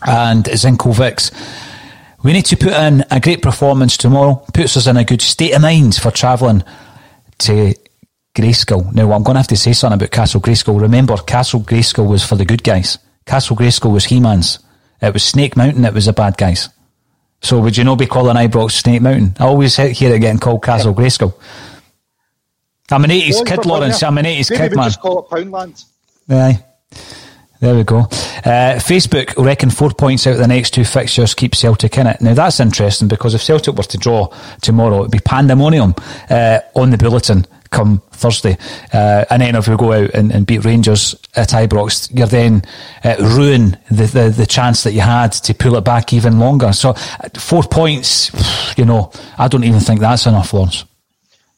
[0.06, 1.32] and Zinkovic.
[2.22, 4.44] We need to put in a great performance tomorrow.
[4.54, 6.64] Puts us in a good state of mind for travelling
[7.38, 7.74] to
[8.40, 8.92] Grayskull.
[8.94, 10.80] Now, I'm going to have to say something about Castle Grayskull.
[10.80, 12.98] Remember, Castle Grayskull was for the good guys.
[13.26, 14.58] Castle Grayskull was He-Man's.
[15.02, 16.68] It was Snake Mountain that was the bad guys.
[17.42, 19.36] So would you not be calling Ibrox Snake Mountain?
[19.38, 21.34] I always hear it getting called Castle Grayskull.
[22.90, 24.02] I'm an 80s kid, Lawrence.
[24.02, 24.86] I'm an 80s Maybe kid, man.
[24.88, 25.84] just call it Poundland.
[26.28, 26.64] Aye.
[27.60, 27.98] There we go.
[27.98, 32.20] Uh, Facebook reckon four points out of the next two fixtures keep Celtic in it.
[32.20, 35.94] Now that's interesting because if Celtic were to draw tomorrow, it'd be pandemonium
[36.30, 38.56] uh, on the bulletin come Thursday.
[38.92, 42.62] Uh, and then if we go out and, and, beat Rangers at Ibrox, you're then
[43.04, 46.72] uh, ruin the, the, the chance that you had to pull it back even longer.
[46.72, 48.32] So uh, four points,
[48.76, 50.84] you know, I don't even think that's enough, Lawrence.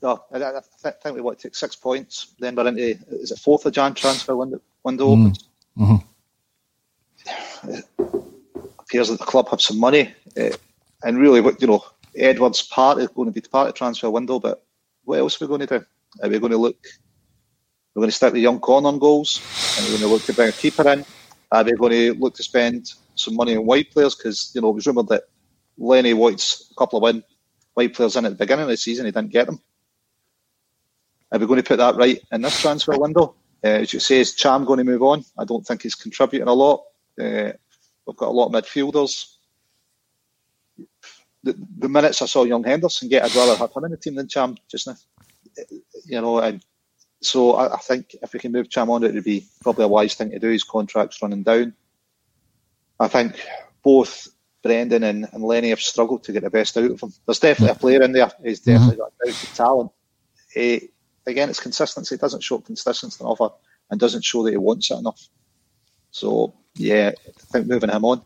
[0.03, 2.35] No, I, I think we want to take six points.
[2.39, 5.21] Then we're into is it fourth of Jan transfer window window mm.
[5.21, 5.49] opens.
[5.79, 7.71] Mm-hmm.
[7.71, 7.85] It
[8.81, 10.51] appears that the club have some money, uh,
[11.05, 11.85] and really, what you know,
[12.17, 14.65] Edouard's part is going to be part of the transfer window, but
[15.05, 15.87] what else are we going to do?
[16.21, 16.85] Are we going to look?
[17.95, 19.41] We're going to stick the young Conor on goals,
[19.77, 21.05] and we're going to look to bring a keeper in.
[21.51, 24.15] Are we going to look to spend some money on white players?
[24.15, 25.25] Because you know it was rumoured that
[25.79, 27.23] Lenny wants a couple of win
[27.75, 29.07] white players in at the beginning of the season.
[29.07, 29.61] He didn't get them.
[31.31, 33.35] Are we going to put that right in this transfer window?
[33.65, 35.25] Uh, as you say, is Ntcham going to move on?
[35.39, 36.83] I don't think he's contributing a lot.
[37.19, 37.53] Uh,
[38.07, 39.37] we've got a lot of midfielders.
[41.45, 44.15] The, the, minutes I saw young Henderson get, I'd rather have him in the team
[44.15, 44.97] than Ntcham just now.
[46.05, 46.65] You know, and
[47.21, 49.89] so I, I think if we can move Ntcham on, it would be probably a
[49.89, 50.49] wise thing to do.
[50.49, 51.75] His contract's running down.
[52.99, 53.41] I think
[53.83, 54.29] both
[54.63, 57.13] Brendan and, and Lenny have struggled to get the best out of him.
[57.27, 58.31] There's definitely a player in there.
[58.43, 59.31] He's definitely mm-hmm.
[59.31, 59.91] got a talent.
[60.55, 60.91] He,
[61.27, 62.15] again, it's consistency.
[62.15, 63.41] He doesn't show consistency enough
[63.91, 65.29] and doesn't show that he wants it enough.
[66.13, 68.23] So, yeah, I think moving him on.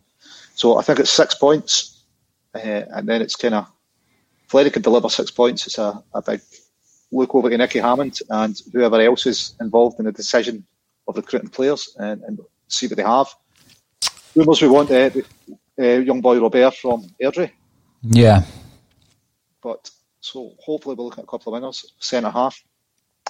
[0.54, 2.02] So I think it's six points.
[2.54, 3.66] Uh, and then it's kind of,
[4.44, 6.40] if Lenny can deliver six points, it's a, a big
[7.12, 10.64] look over to Nicky Hammond and whoever else is involved in the decision
[11.08, 13.28] of recruiting players and, and see what they have.
[14.34, 15.10] Rumours we want uh,
[15.78, 17.52] uh, young boy Robert from Airdrie.
[18.02, 18.42] Yeah.
[19.62, 19.90] But
[20.20, 22.62] so hopefully we'll look at a couple of winners, centre half.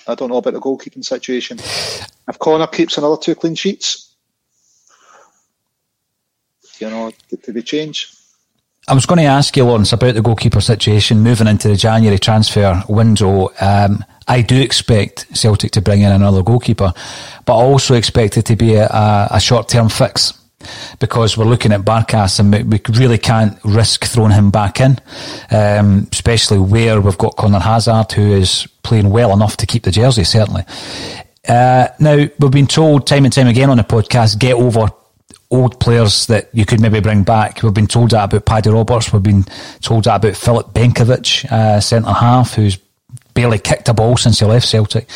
[0.07, 1.59] I don't know about the goalkeeping situation.
[1.59, 4.17] If Conor keeps another two clean sheets,
[6.79, 8.16] you know, did, did they change?
[8.89, 12.21] I was going to ask you, Lawrence, about the goalkeeper situation moving into the January
[12.21, 13.51] transfer window.
[13.61, 16.93] Um, I do expect Celtic to bring in another goalkeeper,
[17.45, 20.41] but I also expect it to be a, a, short term fix
[21.01, 25.01] because we're looking at Barkas and we really can't risk throwing him back in,
[25.51, 29.91] um, especially where we've got Conor Hazard who is playing well enough to keep the
[29.91, 30.63] jersey, certainly.
[31.49, 34.89] Uh, now, we've been told time and time again on the podcast, get over
[35.51, 37.63] old players that you could maybe bring back.
[37.63, 39.13] We've been told that about Paddy Roberts.
[39.13, 39.45] We've been
[39.81, 42.77] told that about Filip Benkovic, uh, centre half, who's
[43.35, 45.09] barely kicked a ball since he left Celtic.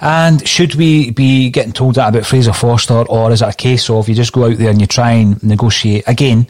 [0.00, 3.90] And should we be getting told that about Fraser Forster, or is it a case
[3.90, 6.46] of you just go out there and you try and negotiate again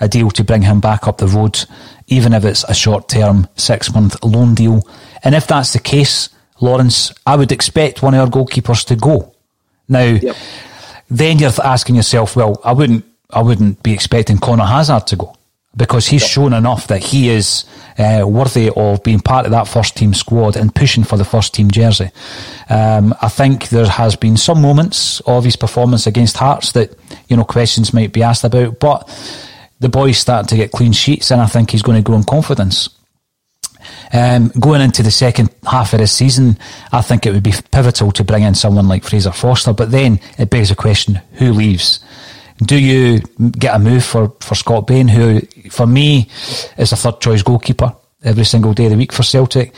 [0.00, 1.64] a deal to bring him back up the road,
[2.08, 4.82] even if it's a short term six month loan deal?
[5.22, 6.28] And if that's the case,
[6.60, 9.32] Lawrence, I would expect one of our goalkeepers to go.
[9.88, 10.36] Now, yep.
[11.10, 15.34] Then you're asking yourself, well, I wouldn't, I wouldn't be expecting Conor Hazard to go
[15.76, 16.30] because he's yep.
[16.30, 17.64] shown enough that he is
[17.98, 21.54] uh, worthy of being part of that first team squad and pushing for the first
[21.54, 22.10] team jersey.
[22.68, 26.98] Um, I think there has been some moments of his performance against Hearts that
[27.28, 29.08] you know questions might be asked about, but
[29.80, 32.24] the boy's starting to get clean sheets, and I think he's going to grow in
[32.24, 32.88] confidence.
[34.12, 36.58] Um, going into the second half of the season,
[36.92, 39.72] I think it would be pivotal to bring in someone like Fraser Forster.
[39.72, 42.00] But then it begs the question: who leaves?
[42.58, 43.20] Do you
[43.52, 46.28] get a move for, for Scott Bain, who, for me,
[46.76, 49.72] is a third choice goalkeeper every single day of the week for Celtic?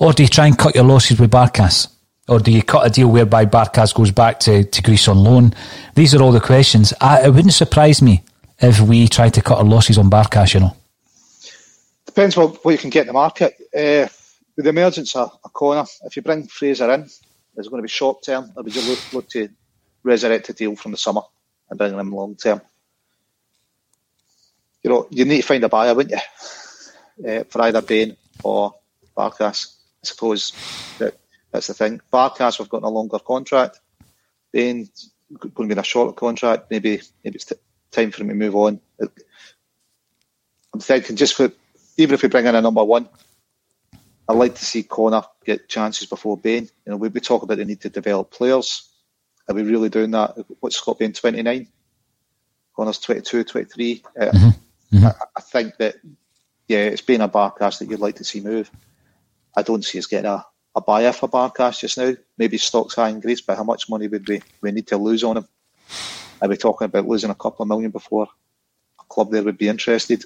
[0.00, 1.88] Or do you try and cut your losses with Barkas?
[2.28, 5.54] Or do you cut a deal whereby Barkas goes back to, to Greece on loan?
[5.94, 6.92] These are all the questions.
[7.00, 8.24] I, it wouldn't surprise me
[8.58, 10.76] if we try to cut our losses on Barkas, you know.
[12.16, 13.54] Depends what, what you can get in the market.
[13.74, 14.08] Uh,
[14.56, 17.20] with the emergence of a Conor, if you bring Fraser in, is
[17.58, 19.50] it going to be short term, or would you look, look to
[20.02, 21.20] resurrect a deal from the summer?
[21.68, 22.60] and bring him long term.
[24.82, 26.20] You know, you need to find a buyer, wouldn't
[27.18, 28.74] you, uh, for either Bain or
[29.16, 29.74] Barkas.
[30.02, 30.52] I suppose
[30.98, 31.18] that
[31.50, 32.00] that's the thing.
[32.12, 33.80] Barkas, we've got a longer contract.
[34.52, 34.88] Bain
[35.38, 36.70] going to be in a shorter contract.
[36.70, 37.56] Maybe maybe it's t-
[37.90, 38.80] time for him to move on.
[40.72, 41.50] I'm thinking just for
[41.96, 43.08] even if we bring in a number one,
[44.28, 46.68] I'd like to see Conor get chances before Bain.
[46.84, 48.90] You know, we, we talk about the need to develop players.
[49.48, 50.36] Are we really doing that?
[50.60, 51.68] What's Scott Bain 29?
[52.74, 54.02] Conor's 22, 23.
[54.20, 54.36] Uh, mm-hmm.
[54.96, 55.06] Mm-hmm.
[55.06, 55.96] I, I, think that,
[56.68, 58.70] yeah, it's been a Barkas that you'd like to see move.
[59.56, 60.44] I don't see us getting a,
[60.74, 62.14] a buyer for Barkas just now.
[62.36, 65.24] Maybe stocks high in Greece, but how much money would we, we need to lose
[65.24, 65.48] on him?
[66.42, 68.28] Are we talking about losing a couple of million before
[69.00, 70.24] a club there would be interested?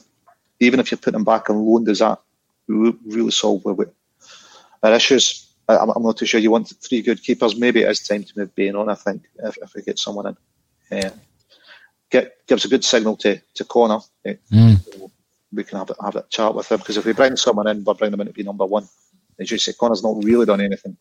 [0.61, 2.21] Even if you put him back on loan, does that
[2.67, 5.47] really solve our issues?
[5.69, 7.57] I'm, I'm not too sure you want three good keepers.
[7.57, 8.89] Maybe it is time to move Bain on.
[8.89, 10.37] I think if, if we get someone
[10.91, 11.11] in, uh,
[12.11, 14.01] get gives a good signal to to Conor.
[14.27, 15.11] Uh, mm.
[15.53, 17.95] We can have have that chat with him because if we bring someone in, we're
[17.95, 18.89] bringing them in to be number one.
[19.39, 20.97] As you say, Conor's not really done anything.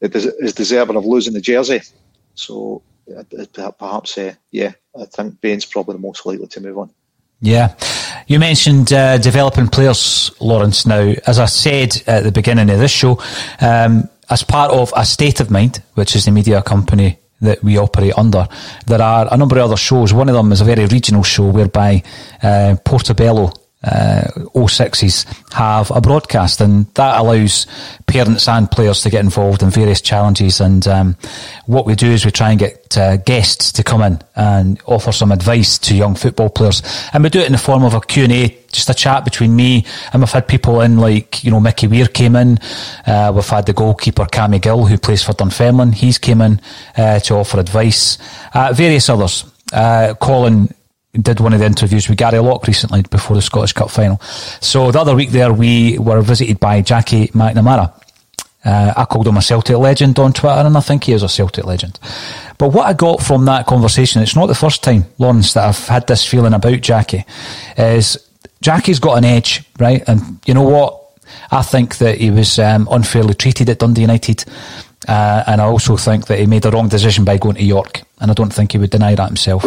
[0.00, 1.80] It is deserving of losing the jersey.
[2.34, 2.82] So
[3.16, 6.90] uh, perhaps, uh, yeah, I think Bain's probably the most likely to move on.
[7.42, 7.74] Yeah.
[8.28, 10.86] You mentioned uh, developing players, Lawrence.
[10.86, 13.20] Now, as I said at the beginning of this show,
[13.60, 17.76] um, as part of A State of Mind, which is the media company that we
[17.76, 18.46] operate under,
[18.86, 20.12] there are a number of other shows.
[20.14, 22.04] One of them is a very regional show whereby
[22.44, 23.52] uh, Portobello
[23.84, 27.66] uh, 06s have a broadcast, and that allows
[28.06, 30.60] parents and players to get involved in various challenges.
[30.60, 31.16] And um,
[31.66, 35.12] what we do is we try and get uh, guests to come in and offer
[35.12, 38.00] some advice to young football players, and we do it in the form of a
[38.00, 39.84] Q and A, just a chat between me.
[40.12, 42.58] And we've had people in like you know Mickey Weir came in,
[43.06, 46.60] uh, we've had the goalkeeper Cammy Gill who plays for Dunfermline, he's came in
[46.96, 48.18] uh, to offer advice,
[48.54, 49.44] uh, various others.
[49.72, 50.68] Uh, Colin
[51.20, 54.18] did one of the interviews with Gary Locke recently before the Scottish Cup final.
[54.60, 57.92] So the other week there, we were visited by Jackie McNamara.
[58.64, 61.28] Uh, I called him a Celtic legend on Twitter, and I think he is a
[61.28, 61.98] Celtic legend.
[62.56, 65.86] But what I got from that conversation, it's not the first time, Lawrence, that I've
[65.88, 67.24] had this feeling about Jackie,
[67.76, 68.16] is
[68.62, 70.02] Jackie's got an edge, right?
[70.06, 71.00] And you know what?
[71.50, 74.44] I think that he was um, unfairly treated at Dundee United.
[75.08, 78.02] Uh, and I also think that he made the wrong decision by going to York.
[78.20, 79.64] And I don't think he would deny that himself.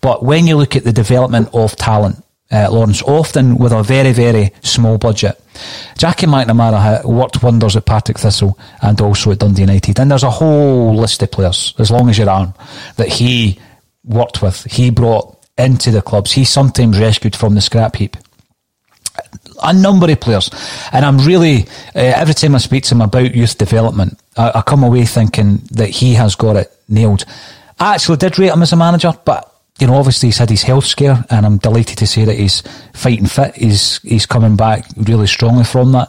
[0.00, 4.12] But when you look at the development of talent, uh, Lawrence, often with a very,
[4.12, 5.38] very small budget,
[5.98, 9.98] Jackie McNamara worked wonders at Partick Thistle and also at Dundee United.
[10.00, 12.54] And there's a whole list of players, as long as you're on,
[12.96, 13.58] that he
[14.04, 16.32] worked with, he brought into the clubs.
[16.32, 18.16] He sometimes rescued from the scrap heap
[19.62, 20.50] a number of players.
[20.92, 21.64] And I'm really,
[21.94, 25.58] uh, every time I speak to him about youth development, I, I, come away thinking
[25.72, 27.24] that he has got it nailed.
[27.78, 30.62] I actually did rate him as a manager, but, you know, obviously he's had his
[30.62, 32.62] health scare, and I'm delighted to say that he's
[32.94, 33.54] fighting fit.
[33.56, 36.08] He's, he's coming back really strongly from that.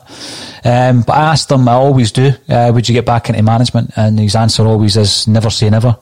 [0.64, 3.92] Um, but I asked him, I always do, uh, would you get back into management?
[3.96, 5.98] And his answer always is never say never.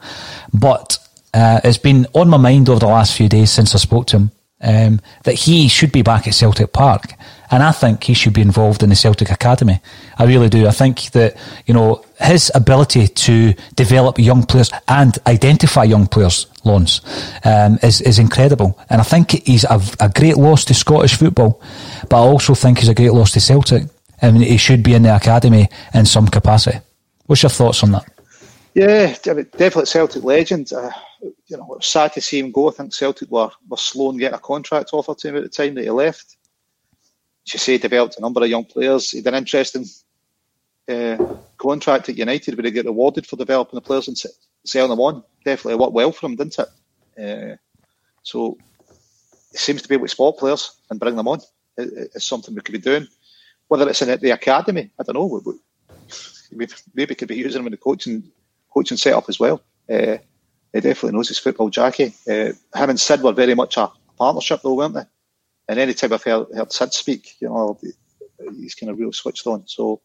[0.54, 1.00] But
[1.34, 4.18] uh, it's been on my mind over the last few days since I spoke to
[4.18, 7.14] him um, that he should be back at Celtic Park.
[7.50, 9.80] And I think he should be involved in the Celtic Academy.
[10.18, 10.68] I really do.
[10.68, 16.48] I think that, you know, his ability to develop young players and identify young players,
[16.66, 17.02] Lawrence,
[17.46, 18.78] um, is, is incredible.
[18.90, 21.62] And I think he's a, a great loss to Scottish football,
[22.10, 23.84] but I also think he's a great loss to Celtic.
[24.22, 26.80] I mean, he should be in the academy in some capacity.
[27.28, 28.06] What's your thoughts on that?
[28.74, 30.72] Yeah, definitely Celtic legend.
[30.74, 30.92] Uh,
[31.22, 32.70] you know, it was sad to see him go.
[32.70, 35.50] I think Celtic were, were slow in getting a contract offer to him at the
[35.50, 36.37] time that he left.
[37.54, 39.12] You say, developed a number of young players.
[39.12, 39.86] He had an interesting
[40.90, 41.18] uh,
[41.58, 44.18] contract at United where he get rewarded for developing the players and
[44.66, 45.24] selling them on.
[45.46, 46.68] Definitely worked well for him, didn't it?
[47.18, 47.56] Uh,
[48.24, 48.58] so
[49.52, 51.40] he seems to be able to spot players and bring them on.
[51.78, 53.08] It's something we could be doing.
[53.70, 55.42] Whether it's in the academy, I don't know.
[56.52, 58.24] Maybe, maybe could be using him in the coaching
[58.74, 59.62] coaching setup as well.
[59.90, 60.18] Uh,
[60.74, 62.14] he definitely knows his football, Jackie.
[62.28, 65.04] Uh, him and Sid were very much a partnership, though, weren't they?
[65.68, 67.80] And any time I've heard, heard Sid speak, you know,
[68.56, 69.68] he's kind of real switched on.
[69.68, 70.02] So,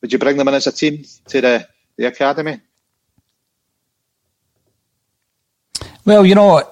[0.00, 2.60] would you bring them in as a team to the, the academy?
[6.04, 6.62] Well, you know,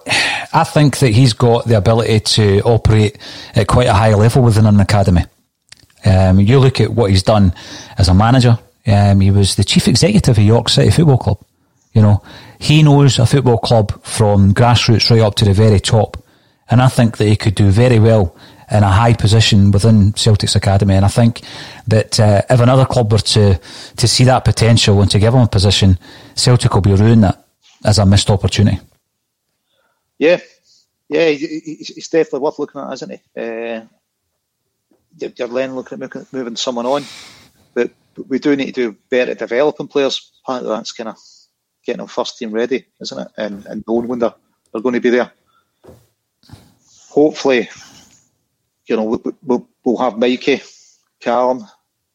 [0.52, 3.18] I think that he's got the ability to operate
[3.54, 5.24] at quite a high level within an academy.
[6.04, 7.52] Um, you look at what he's done
[7.98, 8.58] as a manager.
[8.86, 11.44] Um, he was the chief executive of York City Football Club.
[11.92, 12.22] You know,
[12.58, 16.16] he knows a football club from grassroots right up to the very top.
[16.70, 18.36] And I think that he could do very well
[18.70, 20.94] in a high position within Celtic's academy.
[20.94, 21.40] And I think
[21.86, 23.58] that uh, if another club were to,
[23.96, 25.98] to see that potential and to give him a position,
[26.34, 27.46] Celtic will be ruining that
[27.84, 28.78] as a missed opportunity.
[30.18, 30.40] Yeah,
[31.08, 33.40] yeah, he's definitely worth looking at, isn't he?
[33.40, 33.82] Uh,
[35.16, 37.04] you're then looking at moving someone on,
[37.72, 37.90] but
[38.28, 40.32] we do need to do better at developing players.
[40.44, 41.16] Part of that's kind of
[41.84, 43.28] getting them first team ready, isn't it?
[43.36, 44.34] And and they're,
[44.72, 45.32] they're going to be there.
[47.18, 47.68] Hopefully,
[48.86, 50.62] you know, we, we'll, we'll have Mikey,
[51.18, 51.66] Callum,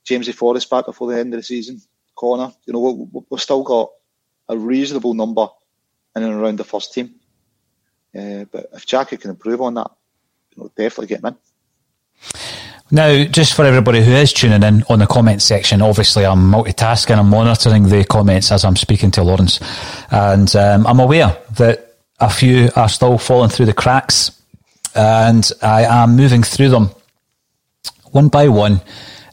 [0.06, 1.82] Jamesy Forrest back before the end of the season.
[2.16, 3.92] Conor, you know, we, we've still got
[4.48, 5.48] a reasonable number
[6.16, 7.16] in and around the first team.
[8.18, 9.92] Uh, but if Jackie can improve on that,
[10.56, 11.36] you know, definitely get him in.
[12.90, 17.18] Now, just for everybody who is tuning in on the comments section, obviously I'm multitasking,
[17.18, 19.60] I'm monitoring the comments as I'm speaking to Lawrence.
[20.12, 24.40] And um, I'm aware that a few are still falling through the cracks,
[24.96, 26.90] and I am moving through them
[28.14, 28.82] one by one,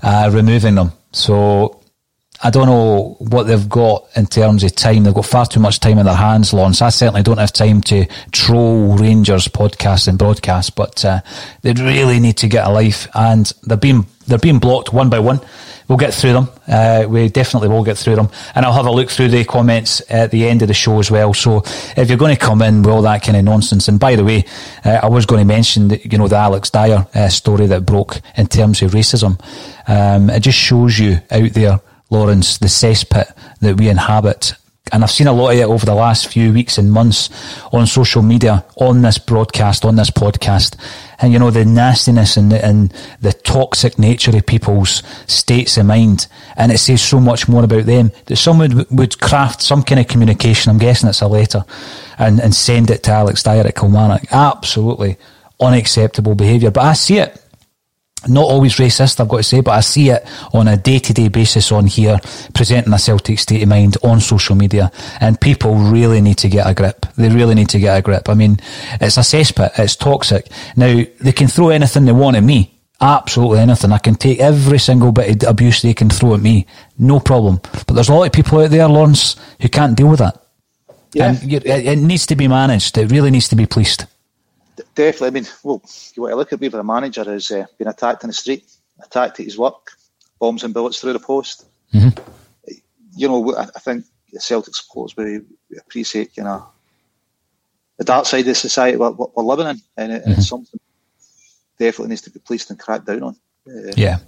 [0.02, 0.92] uh, removing them.
[1.12, 1.80] So
[2.42, 5.04] I don't know what they've got in terms of time.
[5.04, 6.80] They've got far too much time in their hands, Lawrence.
[6.80, 11.20] I certainly don't have time to troll Rangers podcast and broadcast, but uh,
[11.60, 15.18] they really need to get a life, and they're being they're being blocked one by
[15.18, 15.40] one.
[15.90, 16.48] We'll get through them.
[16.68, 20.00] Uh, we definitely will get through them, and I'll have a look through the comments
[20.08, 21.34] at the end of the show as well.
[21.34, 21.64] So
[21.96, 24.24] if you're going to come in with all that kind of nonsense, and by the
[24.24, 24.44] way,
[24.84, 27.84] uh, I was going to mention that you know the Alex Dyer uh, story that
[27.84, 29.40] broke in terms of racism.
[29.88, 34.54] Um, it just shows you out there Lawrence, the cesspit that we inhabit
[34.92, 37.30] and I've seen a lot of it over the last few weeks and months
[37.72, 40.76] on social media, on this broadcast, on this podcast.
[41.20, 45.86] And you know, the nastiness and the, and the toxic nature of people's states of
[45.86, 46.26] mind.
[46.56, 50.08] And it says so much more about them that someone would craft some kind of
[50.08, 50.70] communication.
[50.70, 51.64] I'm guessing it's a letter
[52.18, 54.32] and, and send it to Alex Dyer at Kilmarnock.
[54.32, 55.16] Absolutely
[55.60, 56.70] unacceptable behaviour.
[56.70, 57.40] But I see it
[58.28, 61.14] not always racist, I've got to say, but I see it on a day to
[61.14, 62.18] day basis on here,
[62.54, 64.92] presenting a Celtic state of mind on social media.
[65.20, 67.06] And people really need to get a grip.
[67.16, 68.28] They really need to get a grip.
[68.28, 68.58] I mean,
[69.00, 69.78] it's a cesspit.
[69.78, 70.48] It's toxic.
[70.76, 72.76] Now, they can throw anything they want at me.
[73.00, 73.92] Absolutely anything.
[73.92, 76.66] I can take every single bit of abuse they can throw at me.
[76.98, 77.60] No problem.
[77.86, 80.42] But there's a lot of people out there, Lawrence, who can't deal with that.
[81.14, 81.30] Yeah.
[81.30, 82.98] And it needs to be managed.
[82.98, 84.04] It really needs to be policed
[84.94, 85.28] definitely.
[85.28, 85.82] I mean, well,
[86.14, 88.34] you want to look at me for a manager as uh, being attacked in the
[88.34, 88.70] street,
[89.02, 89.92] attacked at his work,
[90.38, 91.66] bombs and bullets through the post.
[91.92, 92.20] Mm-hmm.
[93.16, 96.66] You know, I, I think the Celtic supporters we, we appreciate, you know,
[97.98, 100.32] the dark side of the society we're, we're living in, and, it, mm-hmm.
[100.32, 100.80] it's something
[101.78, 103.36] definitely needs to be policed and cracked down on.
[103.68, 104.18] Uh, yeah.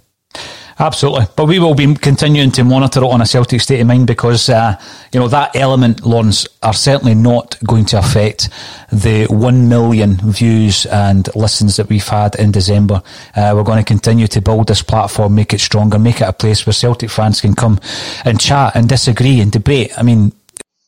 [0.79, 4.07] Absolutely, but we will be continuing to monitor it on a Celtic state of mind
[4.07, 4.81] because uh,
[5.13, 8.49] you know that element, Lawrence, are certainly not going to affect
[8.91, 13.03] the one million views and listens that we've had in December.
[13.37, 16.33] Uh, we're going to continue to build this platform, make it stronger, make it a
[16.33, 17.79] place where Celtic fans can come
[18.25, 19.93] and chat and disagree and debate.
[19.99, 20.33] I mean,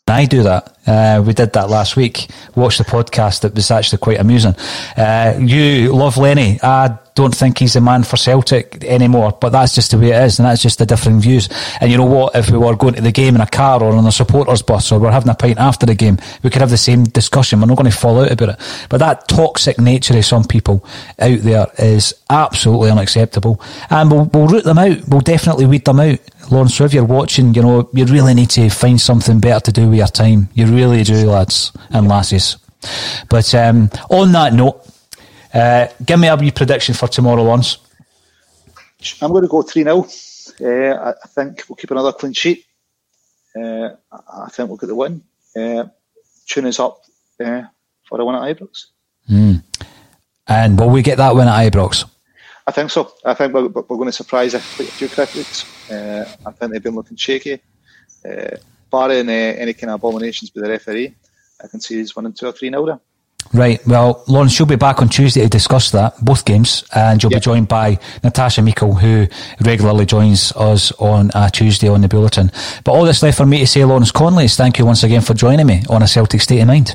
[0.09, 0.74] I do that.
[0.87, 2.29] Uh, we did that last week.
[2.55, 3.45] Watched the podcast.
[3.45, 4.55] It was actually quite amusing.
[4.97, 6.61] Uh, you love Lenny.
[6.63, 10.23] I don't think he's the man for Celtic anymore, but that's just the way it
[10.25, 11.49] is, and that's just the different views.
[11.81, 12.35] And you know what?
[12.35, 14.91] If we were going to the game in a car or on a supporters bus
[14.91, 17.61] or we're having a pint after the game, we could have the same discussion.
[17.61, 18.87] We're not going to fall out about it.
[18.89, 20.85] But that toxic nature of some people
[21.21, 23.61] out there is absolutely unacceptable,
[23.91, 25.07] and we'll, we'll root them out.
[25.09, 26.19] We'll definitely weed them out.
[26.51, 29.73] Lawrence, so if you're watching, you know, you really need to find something better to
[29.73, 30.49] do with your time.
[30.55, 32.57] You really do, lads and lasses.
[33.29, 34.87] But um, on that note,
[35.53, 37.79] uh, give me a wee prediction for tomorrow, Lawrence.
[39.21, 40.07] I'm going to go 3 0.
[40.61, 42.65] Uh, I think we'll keep another clean sheet.
[43.57, 45.23] Uh, I think we'll get the win.
[45.57, 45.85] Uh,
[46.47, 47.03] tune us up
[47.41, 47.63] uh,
[48.09, 48.87] for a win at Ibrox.
[49.31, 49.63] Mm.
[50.47, 52.05] And will we get that win at Ibrox?
[52.67, 53.13] I think so.
[53.25, 55.65] I think we're, we're going to surprise a, few critics.
[55.91, 57.61] Uh, I think they've been looking shaky.
[58.95, 61.13] Barring uh, any kind of abominations by the referee,
[61.61, 63.01] I can see he's winning 2 or 3 now there.
[63.53, 63.85] Right.
[63.89, 67.41] Well, Lawrence, you'll be back on Tuesday to discuss that, both games, and you'll yep.
[67.41, 69.27] be joined by Natasha Meikle, who
[69.61, 72.53] regularly joins us on a Tuesday on the Bulletin.
[72.85, 75.23] But all that's left for me to say, Lawrence Connolly, is thank you once again
[75.23, 76.95] for joining me on a Celtic State of Mind.